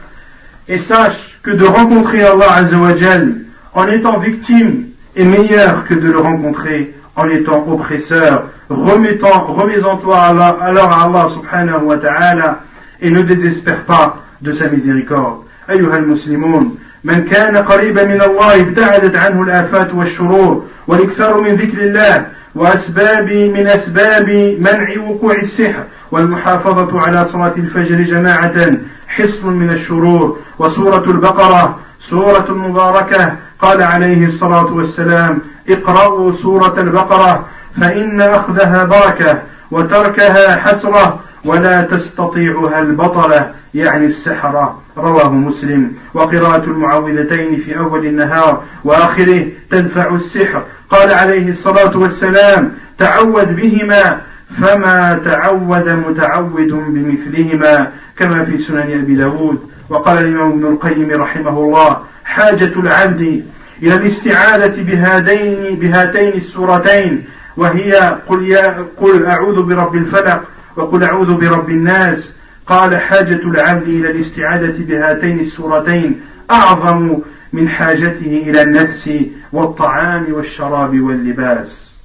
et 0.69 0.79
sache 0.79 1.39
que 1.43 1.51
de 1.51 1.65
rencontrer 1.65 2.23
Allah 2.23 2.53
azawajal 2.55 3.37
en 3.75 3.87
étant 3.89 4.19
victime 4.19 4.87
est 5.17 5.25
meilleur 5.25 5.85
que 5.85 5.95
de 5.95 6.11
le 6.11 6.19
rencontrer 6.19 6.95
en 7.17 7.29
étant 7.29 7.67
oppresseur. 7.69 8.45
Remettant, 8.69 9.45
remets-en-toi 9.45 10.17
alors 10.19 10.93
à 10.93 11.05
Allah 11.05 11.29
subhanahu 11.29 11.85
wa 11.85 11.99
ta'ala 11.99 12.61
et 13.01 13.11
ne 13.11 13.23
désespère 13.23 13.83
pas 13.85 14.17
de 14.41 14.53
sa 14.53 14.69
miséricorde. 14.69 15.45
أيها 15.71 15.97
المسلمون 15.97 16.79
من 17.05 17.25
كان 17.25 17.57
قريبا 17.57 18.05
من 18.05 18.23
الله 18.23 18.61
ابتعدت 18.61 19.17
عنه 19.17 19.43
الآفات 19.43 19.95
والشرور 19.95 20.67
والاكثار 20.87 21.41
من 21.41 21.55
ذكر 21.55 21.83
الله 21.83 22.27
وأسباب 22.56 23.32
من 23.32 23.68
أسباب 23.68 24.30
منع 24.60 25.02
وقوع 25.08 25.36
السحر 25.36 25.84
والمحافظة 26.12 27.02
على 27.02 27.26
صلاة 27.26 27.54
الفجر 27.58 28.02
جماعة 28.02 28.78
حصن 29.08 29.50
من 29.54 29.70
الشرور. 29.70 30.38
وسورة 30.60 31.04
البقرة 31.04 31.80
سورة 32.02 32.52
مباركة 32.52 33.36
قال 33.60 33.82
عليه 33.84 34.26
الصلاة 34.26 34.74
والسلام 34.74 35.40
اقرأوا 35.70 36.32
سورة 36.32 36.82
البقرة 36.82 37.46
فإن 37.82 38.22
أخذها 38.22 38.84
بركة 38.84 39.42
وتركها 39.72 40.56
حسرة 40.56 41.20
ولا 41.46 41.82
تستطيعها 41.82 42.80
البطلة 42.80 43.52
يعني 43.74 44.06
السحرة 44.06 44.82
رواه 44.98 45.30
مسلم. 45.30 45.92
وقراءة 46.14 46.64
المعوذتين 46.64 47.58
في 47.58 47.78
أول 47.78 48.06
النهار 48.06 48.64
وآخره 48.84 49.48
تدفع 49.72 50.16
السحر. 50.16 50.62
قال 50.90 51.14
عليه 51.14 51.50
الصلاة 51.50 51.98
والسلام 51.98 52.72
تعوذ 52.98 53.46
بهما 53.46 54.22
فما 54.62 55.20
تعود 55.26 55.90
متعود 55.90 56.72
بمثلهما 56.72 57.92
كما 58.18 58.44
في 58.46 58.58
سنن 58.58 59.02
أبي 59.04 59.16
داود. 59.16 59.70
وقال 59.90 60.18
الإمام 60.18 60.52
ابن 60.52 60.66
القيم 60.66 61.12
رحمه 61.12 61.60
الله 61.60 61.98
حاجة 62.24 62.72
العبد 62.78 63.46
إلى 63.84 63.96
الاستعاذة 63.96 64.82
بهذين 64.82 65.76
بهاتين 65.76 66.34
السورتين 66.34 67.24
وهي 67.58 68.18
قل, 68.28 68.48
يا 68.50 68.86
قل 68.98 69.26
أعوذ 69.26 69.62
برب 69.64 69.96
الفلق 69.96 70.44
وقل 70.76 71.04
أعوذ 71.04 71.34
برب 71.34 71.70
الناس. 71.70 72.36
قال 72.68 72.98
حاجة 72.98 73.42
العبد 73.44 73.88
إلى 73.88 74.12
الاستعاذة 74.12 74.76
بهاتين 74.80 75.40
السورتين 75.40 76.22
أعظم 76.52 77.18
من 77.56 77.70
حاجته 77.70 78.44
إلى 78.48 78.62
النفس 78.62 79.10
والطعام 79.54 80.26
والشراب 80.30 81.00
واللباس. 81.02 81.96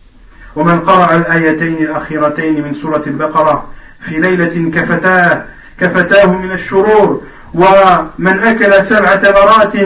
ومن 0.57 0.81
قرأ 0.81 1.17
الآيتين 1.17 1.77
الأخيرتين 1.77 2.63
من 2.65 2.75
سورة 2.75 3.03
البقرة 3.07 3.67
في 4.01 4.15
ليلة 4.19 4.71
كفتاه 4.71 5.45
كفتاه 5.81 6.33
من 6.43 6.53
الشرور. 6.53 7.23
ومن 7.55 8.39
أكل 8.39 8.87
سبع 8.87 9.17
تمرات 9.17 9.77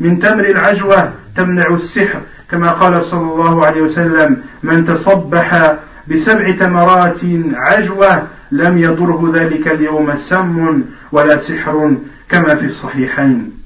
من 0.00 0.18
تمر 0.18 0.44
العجوة 0.44 1.12
تمنع 1.36 1.66
السحر. 1.74 2.20
كما 2.50 2.70
قال 2.70 3.04
صلى 3.04 3.32
الله 3.32 3.66
عليه 3.66 3.82
وسلم 3.82 4.42
من 4.62 4.84
تصبح 4.84 5.76
بسبع 6.08 6.50
تمرات 6.50 7.20
عجوة 7.54 8.22
لم 8.52 8.78
يضره 8.78 9.32
ذلك 9.34 9.68
اليوم 9.68 10.16
سم 10.16 10.82
ولا 11.12 11.36
سحر 11.38 11.96
كما 12.28 12.54
في 12.54 12.66
الصحيحين. 12.66 13.65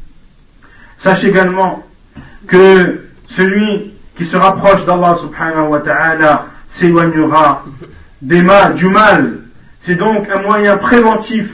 Sache 1.00 1.24
également 1.24 1.82
que 2.46 3.00
celui 3.28 3.92
qui 4.18 4.26
se 4.26 4.36
rapproche 4.36 4.84
d'Allah 4.84 5.16
subhanahu 5.18 5.68
wa 5.68 5.78
ta'ala 5.78 6.46
s'éloignera 6.74 7.64
du 8.20 8.42
mal. 8.42 9.38
C'est 9.80 9.94
donc 9.94 10.28
un 10.28 10.42
moyen 10.42 10.76
préventif 10.76 11.48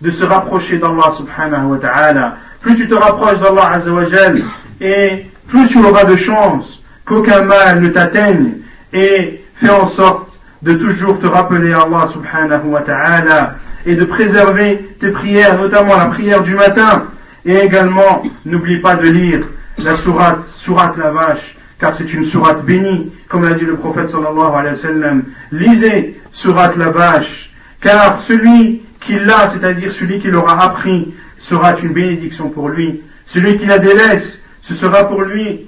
de 0.00 0.10
se 0.10 0.24
rapprocher 0.24 0.78
d'Allah 0.78 1.10
subhanahu 1.16 1.70
wa 1.70 1.78
ta'ala. 1.78 2.36
Plus 2.60 2.76
tu 2.76 2.88
te 2.88 2.94
rapproches 2.94 3.40
d'Allah 3.40 3.72
azawajal 3.72 4.40
et 4.80 5.26
plus 5.48 5.66
tu 5.66 5.84
auras 5.84 6.04
de 6.04 6.14
chance 6.14 6.80
qu'aucun 7.04 7.42
mal 7.42 7.80
ne 7.80 7.88
t'atteigne 7.88 8.52
et 8.92 9.42
fais 9.56 9.70
en 9.70 9.88
sorte 9.88 10.28
de 10.62 10.74
toujours 10.74 11.18
te 11.18 11.26
rappeler 11.26 11.72
Allah 11.72 12.08
subhanahu 12.12 12.66
wa 12.66 12.82
ta'ala 12.82 13.56
et 13.84 13.96
de 13.96 14.04
préserver 14.04 14.94
tes 15.00 15.10
prières, 15.10 15.58
notamment 15.58 15.96
la 15.96 16.06
prière 16.06 16.42
du 16.42 16.54
matin. 16.54 17.06
Et 17.44 17.56
également, 17.56 18.22
n'oublie 18.44 18.80
pas 18.80 18.94
de 18.94 19.08
lire 19.08 19.46
la 19.78 19.96
sourate, 19.96 20.48
sourate 20.56 20.96
la 20.96 21.10
vache, 21.10 21.56
car 21.78 21.96
c'est 21.96 22.12
une 22.12 22.24
sourate 22.24 22.64
bénie, 22.64 23.12
comme 23.28 23.48
l'a 23.48 23.54
dit 23.54 23.64
le 23.64 23.76
prophète 23.76 24.08
sallallahu 24.08 24.54
alayhi 24.54 24.74
wa 24.74 24.80
sallam. 24.80 25.24
Lisez 25.50 26.20
sourate 26.30 26.76
la 26.76 26.90
vache, 26.90 27.50
car 27.80 28.20
celui 28.22 28.82
qui 29.00 29.18
l'a, 29.18 29.50
c'est-à-dire 29.52 29.92
celui 29.92 30.20
qui 30.20 30.28
l'aura 30.28 30.62
appris, 30.62 31.12
sera 31.38 31.76
une 31.80 31.92
bénédiction 31.92 32.48
pour 32.50 32.68
lui. 32.68 33.02
Celui 33.26 33.56
qui 33.56 33.66
la 33.66 33.78
délaisse, 33.78 34.38
ce 34.62 34.74
sera 34.74 35.08
pour 35.08 35.22
lui 35.22 35.66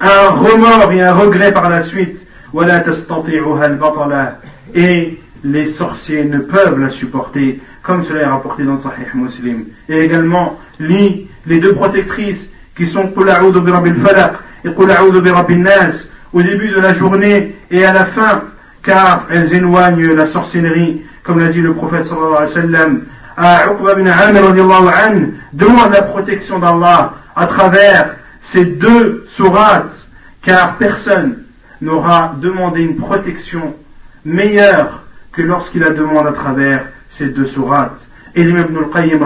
un 0.00 0.30
remords 0.30 0.92
et 0.92 1.02
un 1.02 1.14
regret 1.14 1.52
par 1.52 1.68
la 1.68 1.82
suite. 1.82 2.20
Et 4.74 5.18
les 5.44 5.70
sorciers 5.70 6.24
ne 6.24 6.38
peuvent 6.38 6.78
la 6.78 6.90
supporter, 6.90 7.60
comme 7.82 8.04
cela 8.04 8.20
est 8.22 8.26
rapporté 8.26 8.62
dans 8.62 8.76
Sahih 8.76 9.06
Muslim. 9.14 9.64
Et 9.88 10.00
également, 10.00 10.58
lit 10.78 11.28
les 11.46 11.58
deux 11.58 11.74
protectrices 11.74 12.50
qui 12.76 12.86
sont 12.86 13.12
et 14.64 14.68
au 16.32 16.42
début 16.42 16.68
de 16.68 16.80
la 16.80 16.94
journée 16.94 17.54
et 17.70 17.84
à 17.84 17.92
la 17.92 18.06
fin, 18.06 18.42
car 18.82 19.26
elles 19.30 19.52
éloignent 19.52 20.14
la 20.14 20.26
sorcellerie, 20.26 21.02
comme 21.22 21.40
l'a 21.40 21.48
dit 21.48 21.60
le 21.60 21.74
prophète 21.74 22.04
sallallahu 22.04 22.36
alayhi 22.36 22.54
wa 22.54 22.62
sallam. 22.62 23.02
À 23.36 23.66
Uqba 23.66 23.94
bin 23.94 24.06
Amir 24.06 24.42
demande 25.52 25.92
la 25.92 26.02
protection 26.02 26.58
d'Allah 26.58 27.14
à 27.34 27.46
travers 27.46 28.16
ces 28.40 28.64
deux 28.64 29.24
sourates, 29.28 30.06
car 30.42 30.76
personne 30.76 31.38
n'aura 31.80 32.34
demandé 32.38 32.82
une 32.82 32.96
protection 32.96 33.74
meilleure 34.24 35.02
que 35.32 35.42
lorsqu'il 35.42 35.80
la 35.80 35.90
demande 35.90 36.26
à 36.26 36.32
travers 36.32 36.86
ces 37.12 37.28
deux 37.28 37.46
sourates. 37.46 38.00
Et 38.34 38.42
l'imam 38.42 38.66
Ibn 38.70 38.78
al-Qayyim 38.78 39.20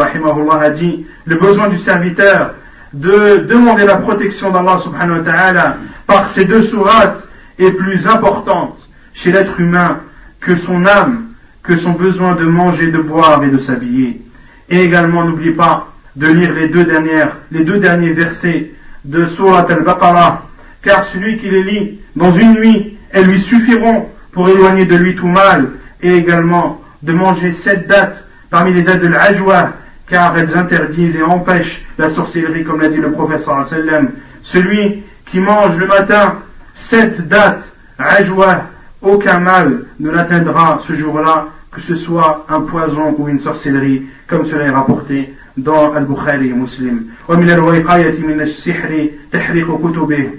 a 0.50 0.70
dit 0.70 1.06
le 1.24 1.36
besoin 1.36 1.68
du 1.68 1.78
serviteur 1.78 2.54
de 2.92 3.38
demander 3.48 3.86
la 3.86 3.96
protection 3.96 4.50
d'Allah 4.50 4.78
subhanahu 4.82 5.18
wa 5.18 5.24
ta'ala 5.24 5.76
par 6.06 6.28
ces 6.28 6.44
deux 6.44 6.64
sourates 6.64 7.26
est 7.58 7.72
plus 7.72 8.06
importante 8.06 8.78
chez 9.14 9.32
l'être 9.32 9.58
humain 9.60 10.00
que 10.40 10.56
son 10.56 10.84
âme, 10.84 11.26
que 11.62 11.76
son 11.76 11.92
besoin 11.92 12.34
de 12.34 12.44
manger, 12.44 12.88
de 12.88 12.98
boire 12.98 13.42
et 13.44 13.50
de 13.50 13.58
s'habiller. 13.58 14.22
Et 14.68 14.82
également, 14.82 15.24
n'oublie 15.24 15.52
pas 15.52 15.92
de 16.16 16.26
lire 16.26 16.52
les 16.52 16.68
deux 16.68 16.84
dernières, 16.84 17.36
les 17.52 17.64
deux 17.64 17.78
derniers 17.78 18.12
versets 18.12 18.72
de 19.04 19.26
Surat 19.26 19.66
al-Baqarah, 19.68 20.42
car 20.82 21.04
celui 21.04 21.38
qui 21.38 21.50
les 21.50 21.62
lit 21.62 22.00
dans 22.16 22.32
une 22.32 22.54
nuit, 22.54 22.98
elles 23.10 23.26
lui 23.26 23.40
suffiront 23.40 24.08
pour 24.32 24.48
éloigner 24.48 24.84
de 24.84 24.96
lui 24.96 25.14
tout 25.14 25.28
mal, 25.28 25.70
et 26.02 26.14
également 26.14 26.80
de 27.05 27.11
manger 27.11 27.51
sept 27.53 27.87
dates 27.87 28.23
parmi 28.49 28.73
les 28.73 28.83
dates 28.83 29.01
de 29.01 29.07
l'ajwa, 29.07 29.71
car 30.07 30.37
elles 30.37 30.55
interdisent 30.55 31.15
et 31.15 31.23
empêchent 31.23 31.85
la 31.97 32.09
sorcellerie, 32.09 32.63
comme 32.63 32.81
l'a 32.81 32.89
dit 32.89 32.97
le 32.97 33.11
professeur 33.11 33.65
sallam. 33.65 34.11
Celui 34.43 35.03
qui 35.25 35.39
mange 35.39 35.77
le 35.77 35.87
matin 35.87 36.35
sept 36.75 37.27
dates, 37.27 37.71
ajwa, 37.97 38.63
aucun 39.01 39.39
mal 39.39 39.85
ne 39.99 40.11
l'atteindra 40.11 40.79
ce 40.85 40.93
jour-là, 40.93 41.47
que 41.71 41.81
ce 41.81 41.95
soit 41.95 42.45
un 42.49 42.61
poison 42.61 43.15
ou 43.17 43.29
une 43.29 43.39
sorcellerie, 43.39 44.03
comme 44.27 44.45
cela 44.45 44.65
est 44.65 44.69
rapporté 44.69 45.33
dans 45.57 45.93
Al-Bukhari 45.93 46.49
et 46.49 46.53
Muslim. 46.53 47.11
ومن 47.29 47.49
الوقاية 47.49 48.19
من 48.19 48.41
السحر 48.41 49.09
تحريق 49.31 49.67
كتبه 49.67 50.29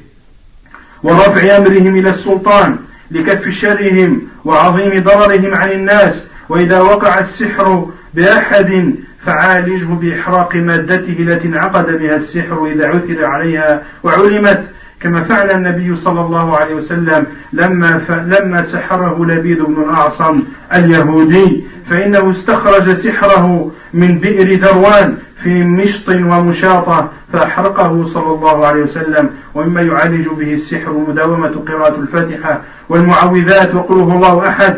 ورفع 1.03 1.57
أمرهم 1.57 1.97
إلى 1.97 2.11
السلطان 2.11 2.77
لكف 3.11 3.49
شرهم 3.49 4.21
وعظيم 4.45 5.03
ضررهم 5.03 5.55
عن 5.55 5.73
الناس 5.73 6.25
وإذا 6.50 6.80
وقع 6.80 7.20
السحر 7.20 7.90
بأحد 8.14 8.96
فعالجه 9.26 9.86
بإحراق 9.86 10.56
مادته 10.56 11.16
التي 11.20 11.48
انعقد 11.48 12.00
بها 12.00 12.16
السحر 12.16 12.66
إذا 12.66 12.88
عثر 12.88 13.26
عليها 13.26 13.82
وعلمت. 14.04 14.64
كما 15.00 15.24
فعل 15.24 15.52
النبي 15.52 15.96
صلى 15.96 16.22
الله 16.22 16.58
عليه 16.58 16.76
وسلم 16.76 17.26
لما 17.54 18.02
لما 18.28 18.64
سحره 18.64 19.26
لبيد 19.26 19.62
بن 19.62 19.84
الأعصم 19.84 20.44
اليهودي. 20.74 21.64
فإنه 21.90 22.32
استخرج 22.32 22.94
سحره 22.94 23.72
من 23.94 24.20
بئر 24.20 24.60
ذروان 24.60 25.18
في 25.44 25.64
مشط 25.64 26.10
ومشاطة 26.10 27.12
فأحرقه 27.34 28.06
صلى 28.06 28.34
الله 28.36 28.66
عليه 28.66 28.84
وسلم. 28.84 29.30
ومما 29.56 29.82
يعالج 29.82 30.28
به 30.28 30.54
السحر 30.54 30.92
مداومة 31.08 31.64
قراءة 31.68 31.96
الفاتحة 31.96 32.62
والمعوذات. 32.90 33.76
وقله 33.76 34.16
الله 34.16 34.48
أحد 34.48 34.78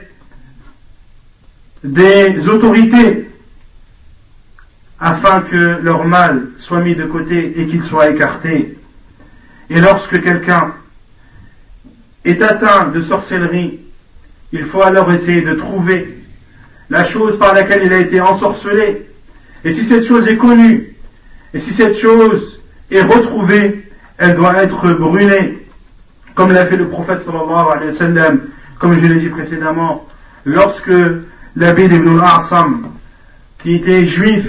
des 1.83 2.47
autorités 2.47 3.27
afin 4.99 5.41
que 5.41 5.79
leur 5.81 6.05
mal 6.05 6.49
soit 6.59 6.81
mis 6.81 6.95
de 6.95 7.05
côté 7.05 7.59
et 7.59 7.67
qu'il 7.67 7.83
soit 7.83 8.09
écarté. 8.09 8.77
Et 9.69 9.81
lorsque 9.81 10.21
quelqu'un 10.21 10.73
est 12.23 12.41
atteint 12.41 12.89
de 12.89 13.01
sorcellerie, 13.01 13.79
il 14.51 14.65
faut 14.65 14.83
alors 14.83 15.11
essayer 15.11 15.41
de 15.41 15.55
trouver 15.55 16.19
la 16.89 17.05
chose 17.05 17.39
par 17.39 17.53
laquelle 17.53 17.83
il 17.85 17.93
a 17.93 17.99
été 17.99 18.21
ensorcelé. 18.21 19.07
Et 19.63 19.71
si 19.71 19.85
cette 19.85 20.05
chose 20.05 20.27
est 20.27 20.37
connue, 20.37 20.95
et 21.53 21.59
si 21.59 21.71
cette 21.71 21.97
chose 21.97 22.61
est 22.91 23.01
retrouvée, 23.01 23.89
elle 24.17 24.35
doit 24.35 24.61
être 24.61 24.93
brûlée, 24.93 25.65
comme 26.35 26.51
l'a 26.51 26.65
fait 26.65 26.77
le 26.77 26.89
prophète 26.89 27.21
sallallahu 27.21 27.71
alayhi 27.71 27.91
wa 27.91 27.97
sallam, 27.97 28.41
comme 28.77 28.99
je 28.99 29.05
l'ai 29.05 29.19
dit 29.19 29.29
précédemment, 29.29 30.07
lorsque 30.45 30.91
l'abbé 31.55 31.87
d'Ibn 31.87 32.19
al-A'sam, 32.19 32.87
qui 33.61 33.75
était 33.75 34.05
juif, 34.05 34.45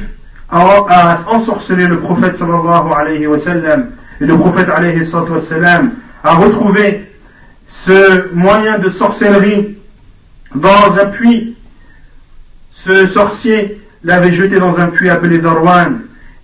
a, 0.51 1.19
ensorcelé 1.29 1.87
le 1.87 1.99
prophète 1.99 2.37
sallallahu 2.37 2.93
alayhi 2.95 3.27
wa 3.27 3.39
sallam, 3.39 3.91
et 4.21 4.27
le 4.27 4.37
prophète 4.37 4.69
alayhi 4.69 5.03
wa 5.13 5.31
a 6.25 6.35
retrouvé 6.35 7.11
ce 7.69 8.33
moyen 8.35 8.79
de 8.79 8.91
sorcellerie 8.91 9.77
dans 10.55 10.99
un 11.01 11.07
puits. 11.07 11.57
Ce 12.73 13.07
sorcier 13.07 13.81
l'avait 14.05 14.33
jeté 14.33 14.59
dans 14.59 14.79
un 14.79 14.89
puits 14.89 15.09
appelé 15.09 15.39
Darwan 15.39 16.01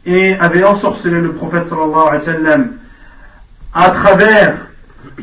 et 0.07 0.35
avait 0.39 0.65
ensorcelé 0.65 1.21
le 1.21 1.33
prophète 1.33 1.67
sallallahu 1.67 2.09
alayhi 2.09 2.27
wa 2.27 2.33
sallam 2.33 2.69
à 3.75 3.91
travers 3.91 4.55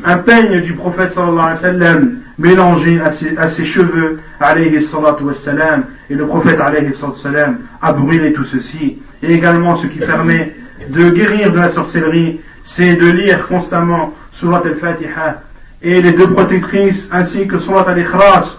un 0.04 0.18
peigne 0.18 0.60
du 0.60 0.74
prophète 0.74 1.12
sallallahu 1.12 1.38
alayhi 1.38 1.54
wa 1.54 1.56
sallam 1.56 2.18
mélangé 2.38 3.00
à 3.00 3.12
ses, 3.12 3.64
cheveux 3.64 4.18
alayhi 4.40 4.82
salatu 4.82 5.24
wa 5.24 5.34
sallam 5.34 5.84
et 6.10 6.14
le 6.14 6.26
prophète 6.26 6.60
alayhi 6.60 6.94
salatu 6.94 7.16
wa 7.16 7.22
sallam 7.22 7.58
a 7.80 7.92
brûlé 7.92 8.32
tout 8.32 8.44
ceci. 8.44 8.98
Et 9.22 9.32
également 9.32 9.76
ce 9.76 9.86
qui 9.86 9.98
permet 9.98 10.54
de 10.90 11.10
guérir 11.10 11.52
de 11.52 11.58
la 11.58 11.70
sorcellerie 11.70 12.40
c'est 12.64 12.96
de 12.96 13.10
lire 13.10 13.46
constamment 13.48 14.12
surat 14.32 14.62
al-fatiha 14.64 15.42
et 15.82 16.02
les 16.02 16.12
deux 16.12 16.30
protectrices 16.30 17.08
ainsi 17.12 17.46
que 17.46 17.58
surat 17.58 17.88
al-ikhras 17.88 18.58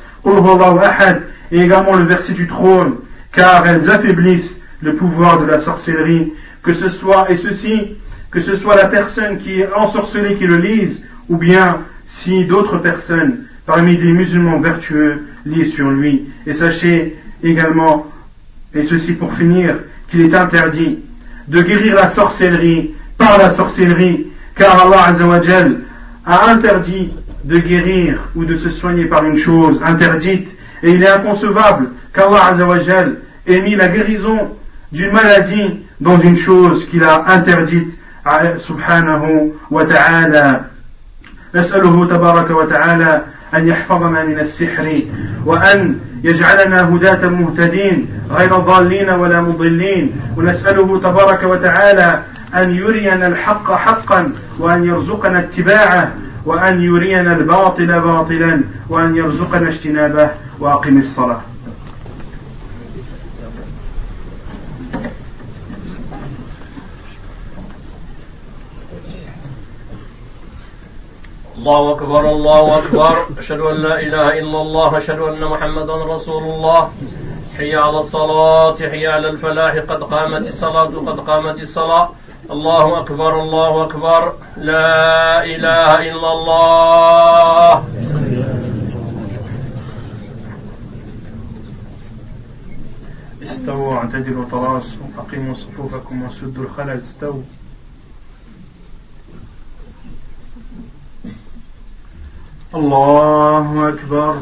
et 1.51 1.61
également 1.61 1.95
le 1.95 2.03
verset 2.03 2.33
du 2.33 2.47
trône 2.47 2.95
car 3.33 3.67
elles 3.67 3.89
affaiblissent 3.89 4.55
le 4.81 4.95
pouvoir 4.95 5.39
de 5.39 5.45
la 5.45 5.59
sorcellerie, 5.59 6.33
que 6.63 6.73
ce 6.73 6.89
soit, 6.89 7.29
et 7.31 7.37
ceci, 7.37 7.95
que 8.31 8.41
ce 8.41 8.55
soit 8.55 8.75
la 8.75 8.85
personne 8.85 9.37
qui 9.37 9.61
est 9.61 9.69
ensorcelée 9.73 10.35
qui 10.35 10.45
le 10.45 10.57
lise, 10.57 11.01
ou 11.29 11.37
bien 11.37 11.79
si 12.07 12.45
d'autres 12.45 12.77
personnes 12.77 13.45
parmi 13.66 13.96
des 13.96 14.12
musulmans 14.12 14.60
vertueux 14.60 15.22
lisent 15.46 15.74
sur 15.74 15.90
lui. 15.90 16.24
Et 16.46 16.54
sachez 16.54 17.16
également, 17.42 18.06
et 18.74 18.84
ceci 18.84 19.12
pour 19.12 19.32
finir, 19.34 19.76
qu'il 20.10 20.20
est 20.22 20.34
interdit 20.34 20.98
de 21.48 21.62
guérir 21.62 21.94
la 21.94 22.08
sorcellerie 22.10 22.94
par 23.18 23.38
la 23.38 23.50
sorcellerie, 23.50 24.26
car 24.54 24.86
Allah 24.86 25.08
Azzawajal 25.08 25.76
a 26.26 26.50
interdit 26.50 27.12
de 27.44 27.58
guérir 27.58 28.18
ou 28.34 28.44
de 28.44 28.56
se 28.56 28.70
soigner 28.70 29.06
par 29.06 29.24
une 29.24 29.36
chose 29.36 29.80
interdite, 29.84 30.48
et 30.82 30.90
il 30.90 31.02
est 31.02 31.08
inconcevable 31.08 31.90
qu'Allah 32.12 32.46
Azzawajal 32.52 33.18
ait 33.46 33.60
mis 33.62 33.74
la 33.74 33.88
guérison 33.88 34.56
d'une 34.92 35.12
maladie 35.12 35.80
dans 36.00 36.18
une 36.18 36.36
chose 36.36 36.86
qu'il 36.88 37.02
a 37.02 37.24
interdite 37.28 37.88
subhanahu 38.58 39.52
wa 39.70 39.84
ta'ala. 39.84 40.68
نسأله 41.54 42.06
تبارك 42.06 42.50
وتعالى 42.50 43.22
أن 43.53 43.67
يحفظنا 43.67 44.23
من 44.23 44.39
السحر 44.39 45.01
وأن 45.45 45.99
يجعلنا 46.23 46.89
هداة 46.95 47.27
مهتدين 47.27 48.07
غير 48.31 48.55
ضالين 48.55 49.09
ولا 49.09 49.41
مضلين. 49.41 50.11
ونسأله 50.37 50.99
تبارك 50.99 51.43
وتعالى 51.43 52.21
أن 52.55 52.75
يرينا 52.75 53.27
الحق 53.27 53.71
حقا 53.71 54.31
وأن 54.59 54.85
يرزقنا 54.85 55.39
اتباعه 55.39 56.11
وأن 56.45 56.81
يرينا 56.81 57.35
الباطل 57.35 57.99
باطلا 57.99 58.61
وأن 58.89 59.15
يرزقنا 59.15 59.69
اجتنابه 59.69 60.29
وأقم 60.59 60.97
الصلاة. 60.97 61.41
الله 71.57 71.91
أكبر 71.91 72.31
الله 72.31 72.77
أكبر. 72.77 73.15
أشهد 73.39 73.59
أن 73.59 73.75
لا 73.75 73.99
إله 73.99 74.39
إلا 74.39 74.61
الله 74.61 74.97
أشهد 74.97 75.19
أن 75.19 75.43
محمدا 75.43 75.95
رسول 76.15 76.43
الله. 76.43 76.91
حي 77.57 77.75
على 77.75 77.99
الصلاة 77.99 78.75
حي 78.75 79.07
على 79.07 79.27
الفلاح. 79.29 79.73
قد 79.75 80.03
قامت 80.03 80.47
الصلاة 80.47 80.93
قد 81.07 81.19
قامت 81.19 81.61
الصلاة. 81.61 82.09
الله 82.51 82.99
أكبر 82.99 83.41
الله 83.41 83.83
أكبر. 83.83 84.33
لا 84.57 85.43
إله 85.43 85.95
إلا 85.95 86.29
الله. 86.33 87.83
استووا 93.43 93.93
اعتدلوا 93.93 94.45
تراصوا 94.51 95.07
أقيموا 95.17 95.53
صفوفكم 95.53 96.23
وسدوا 96.23 96.63
الخلل. 96.63 96.97
استووا. 96.97 97.41
الله 102.77 103.89
أكبر. 103.89 104.41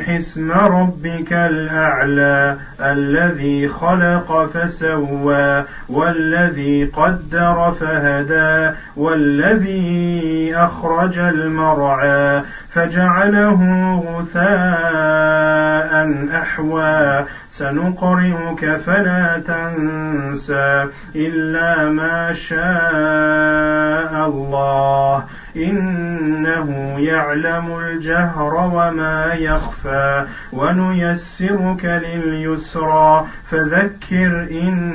سبح 0.00 0.08
اسم 0.08 0.52
ربك 0.52 1.32
الأعلى 1.32 2.56
الذي 2.80 3.68
خلق 3.68 4.50
فسوى 4.54 5.64
والذي 5.88 6.84
قدر 6.84 7.74
فهدى 7.80 8.76
والذي 8.96 10.52
أخرج 10.56 11.18
المرعى 11.18 12.42
فجعله 12.70 13.60
غثاء 14.06 15.90
أحوى. 16.34 17.24
سنقرئك 17.52 18.76
فلا 18.76 19.42
تنسى 19.46 20.86
إلا 21.16 21.88
ما 21.88 22.32
شاء 22.32 24.26
الله. 24.26 25.24
إنه 25.56 26.94
يعلم 26.98 27.78
الجهر 27.78 28.54
وما 28.54 29.34
يخفى 29.34 30.24
ونيسرك 30.52 31.84
لليسرى 31.84 33.26
فذكر 33.50 34.48
إن 34.50 34.92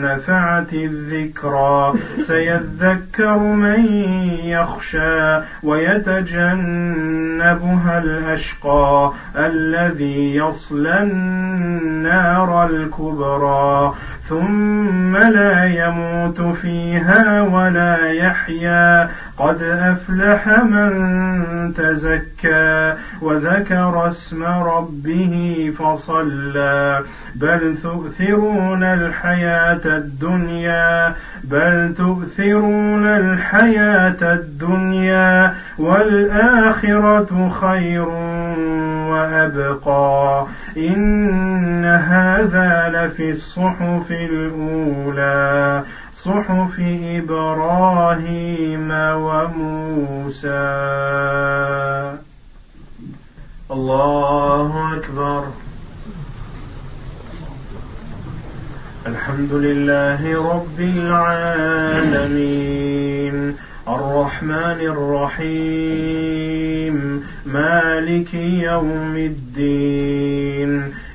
نفعت 0.00 0.72
الذكرى 0.72 1.92
سيذكر 2.22 3.38
من 3.38 3.84
يخشى 4.44 5.40
ويتجنبها 6.60 7.98
الأشقى 7.98 9.12
الذي 9.36 10.34
يصلى 10.36 11.02
النار 11.02 12.66
الكبرى 12.66 13.94
ثم 14.30 15.16
لا 15.16 15.64
يموت 15.64 16.40
فيها 16.40 17.42
ولا 17.42 18.12
يحيا. 18.12 19.08
قد 19.38 19.62
أفلح 19.62 20.48
من 20.48 21.74
تزكى 21.74 22.94
وذكر 23.22 24.08
اسم 24.10 24.44
ربه 24.44 25.72
فصلى. 25.78 27.00
بل 27.34 27.74
تؤثرون 27.82 28.82
الحياة 28.82 29.80
الدنيا. 29.84 31.14
بل 31.44 31.94
تؤثرون 31.98 33.06
الحياة 33.06 34.16
الدنيا. 34.22 35.54
والآخرة 35.78 37.48
خير 37.60 38.08
وأبقى. 39.10 40.46
إن 40.76 41.84
هذا 41.84 42.92
لفي 42.94 43.30
الصحف 43.30 44.19
الأولى 44.20 45.84
صحف 46.14 46.80
إبراهيم 47.04 48.88
وموسى. 48.92 50.48
الله 53.70 54.96
أكبر. 54.96 55.44
الحمد 59.06 59.52
لله 59.52 60.52
رب 60.52 60.80
العالمين. 60.80 63.56
الرحمن 63.88 64.80
الرحيم. 64.80 67.24
مالك 67.46 68.34
يوم 68.34 69.16
الدين. 69.16 70.92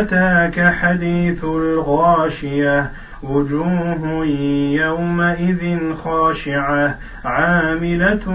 أتاك 0.00 0.74
حديث 0.74 1.44
الغاشية. 1.44 2.90
وجوه 3.22 4.26
يومئذ 4.72 5.94
خاشعة. 6.04 6.94
عاملة 7.24 8.30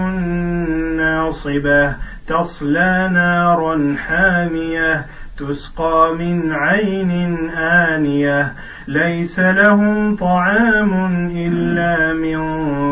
ناصبة. 0.96 1.92
تصلى 2.28 3.10
نارا 3.12 3.96
حامية. 4.06 5.04
تسقى 5.38 6.14
من 6.18 6.52
عين 6.52 7.50
آنية. 7.58 8.52
ليس 8.88 9.40
لهم 9.40 10.16
طعام 10.16 11.30
إلا 11.36 12.12
من 12.12 12.38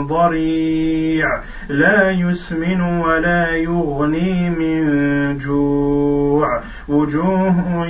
ضريع. 0.06 1.26
لا 1.68 2.10
يسمن 2.10 2.80
ولا 2.80 3.50
يغني 3.50 4.50
من 4.50 4.82
جوع. 5.38 6.01
وجوه 6.88 7.86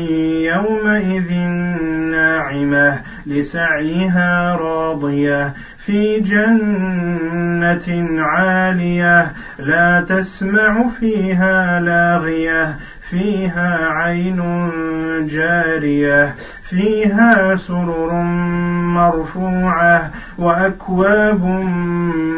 يومئذ 0.53 1.33
ناعمة 2.12 3.01
لسعيها 3.27 4.55
راضية 4.55 5.53
في 5.79 6.20
جنة 6.20 7.87
عالية 8.23 9.33
لا 9.59 10.05
تسمع 10.09 10.85
فيها 11.01 11.81
لاغية 11.81 12.77
فيها 13.11 13.89
عين 13.89 14.41
جارية 15.27 16.35
فيها 16.73 17.57
سرر 17.57 18.12
مرفوعة 18.97 20.11
وأكواب 20.39 21.45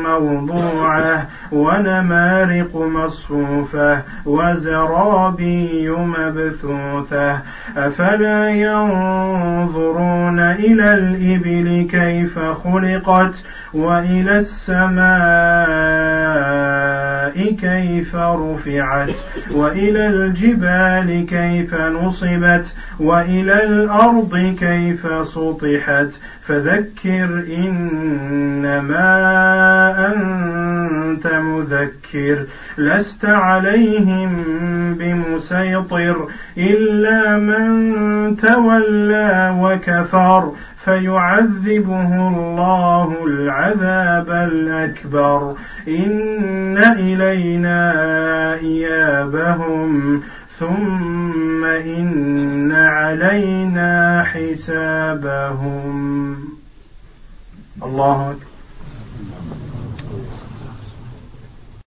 موضوعة 0.07 1.27
ونمارق 1.53 2.77
مصفوفة 2.77 4.03
وزرابي 4.27 5.91
مبثوثة. 5.91 7.39
أفلا 7.77 8.51
ينظرون 8.51 10.41
إلى 10.41 10.95
الإبل 10.95 11.89
كيف 11.91 12.39
خلقت 12.39 13.43
وإلى 13.75 14.39
السماء 14.39 15.15
كيف 17.61 18.17
رفعت 18.17 19.11
وإلى 19.55 20.07
الجبال 20.07 21.27
كيف 21.27 21.75
نصبت 21.75 22.75
وإلى 23.01 23.65
الأرض 24.33 24.57
كيف 24.59 25.27
سطحت؟ 25.27 26.09
فذكر 26.43 27.45
إنما 27.59 29.05
أنت 30.15 31.27
مذكر 31.27 32.45
لست 32.79 33.25
عليهم 33.25 34.45
بمسيطر 34.99 36.29
إلا 36.59 37.39
من 37.39 38.37
تولى 38.37 39.57
وكفر 39.61 40.53
فيعذبه 40.85 42.29
الله 42.29 43.25
العذاب 43.27 44.31
الأكبر. 44.31 45.55
إن 45.89 46.79
إلينا 46.99 47.95
إيابهم. 48.55 50.23
ثم 50.59 51.65
إن 51.65 52.73
علينا 52.73 54.25
حسابهم 54.25 55.85
الله 57.83 58.31
أكبر. 58.31 58.55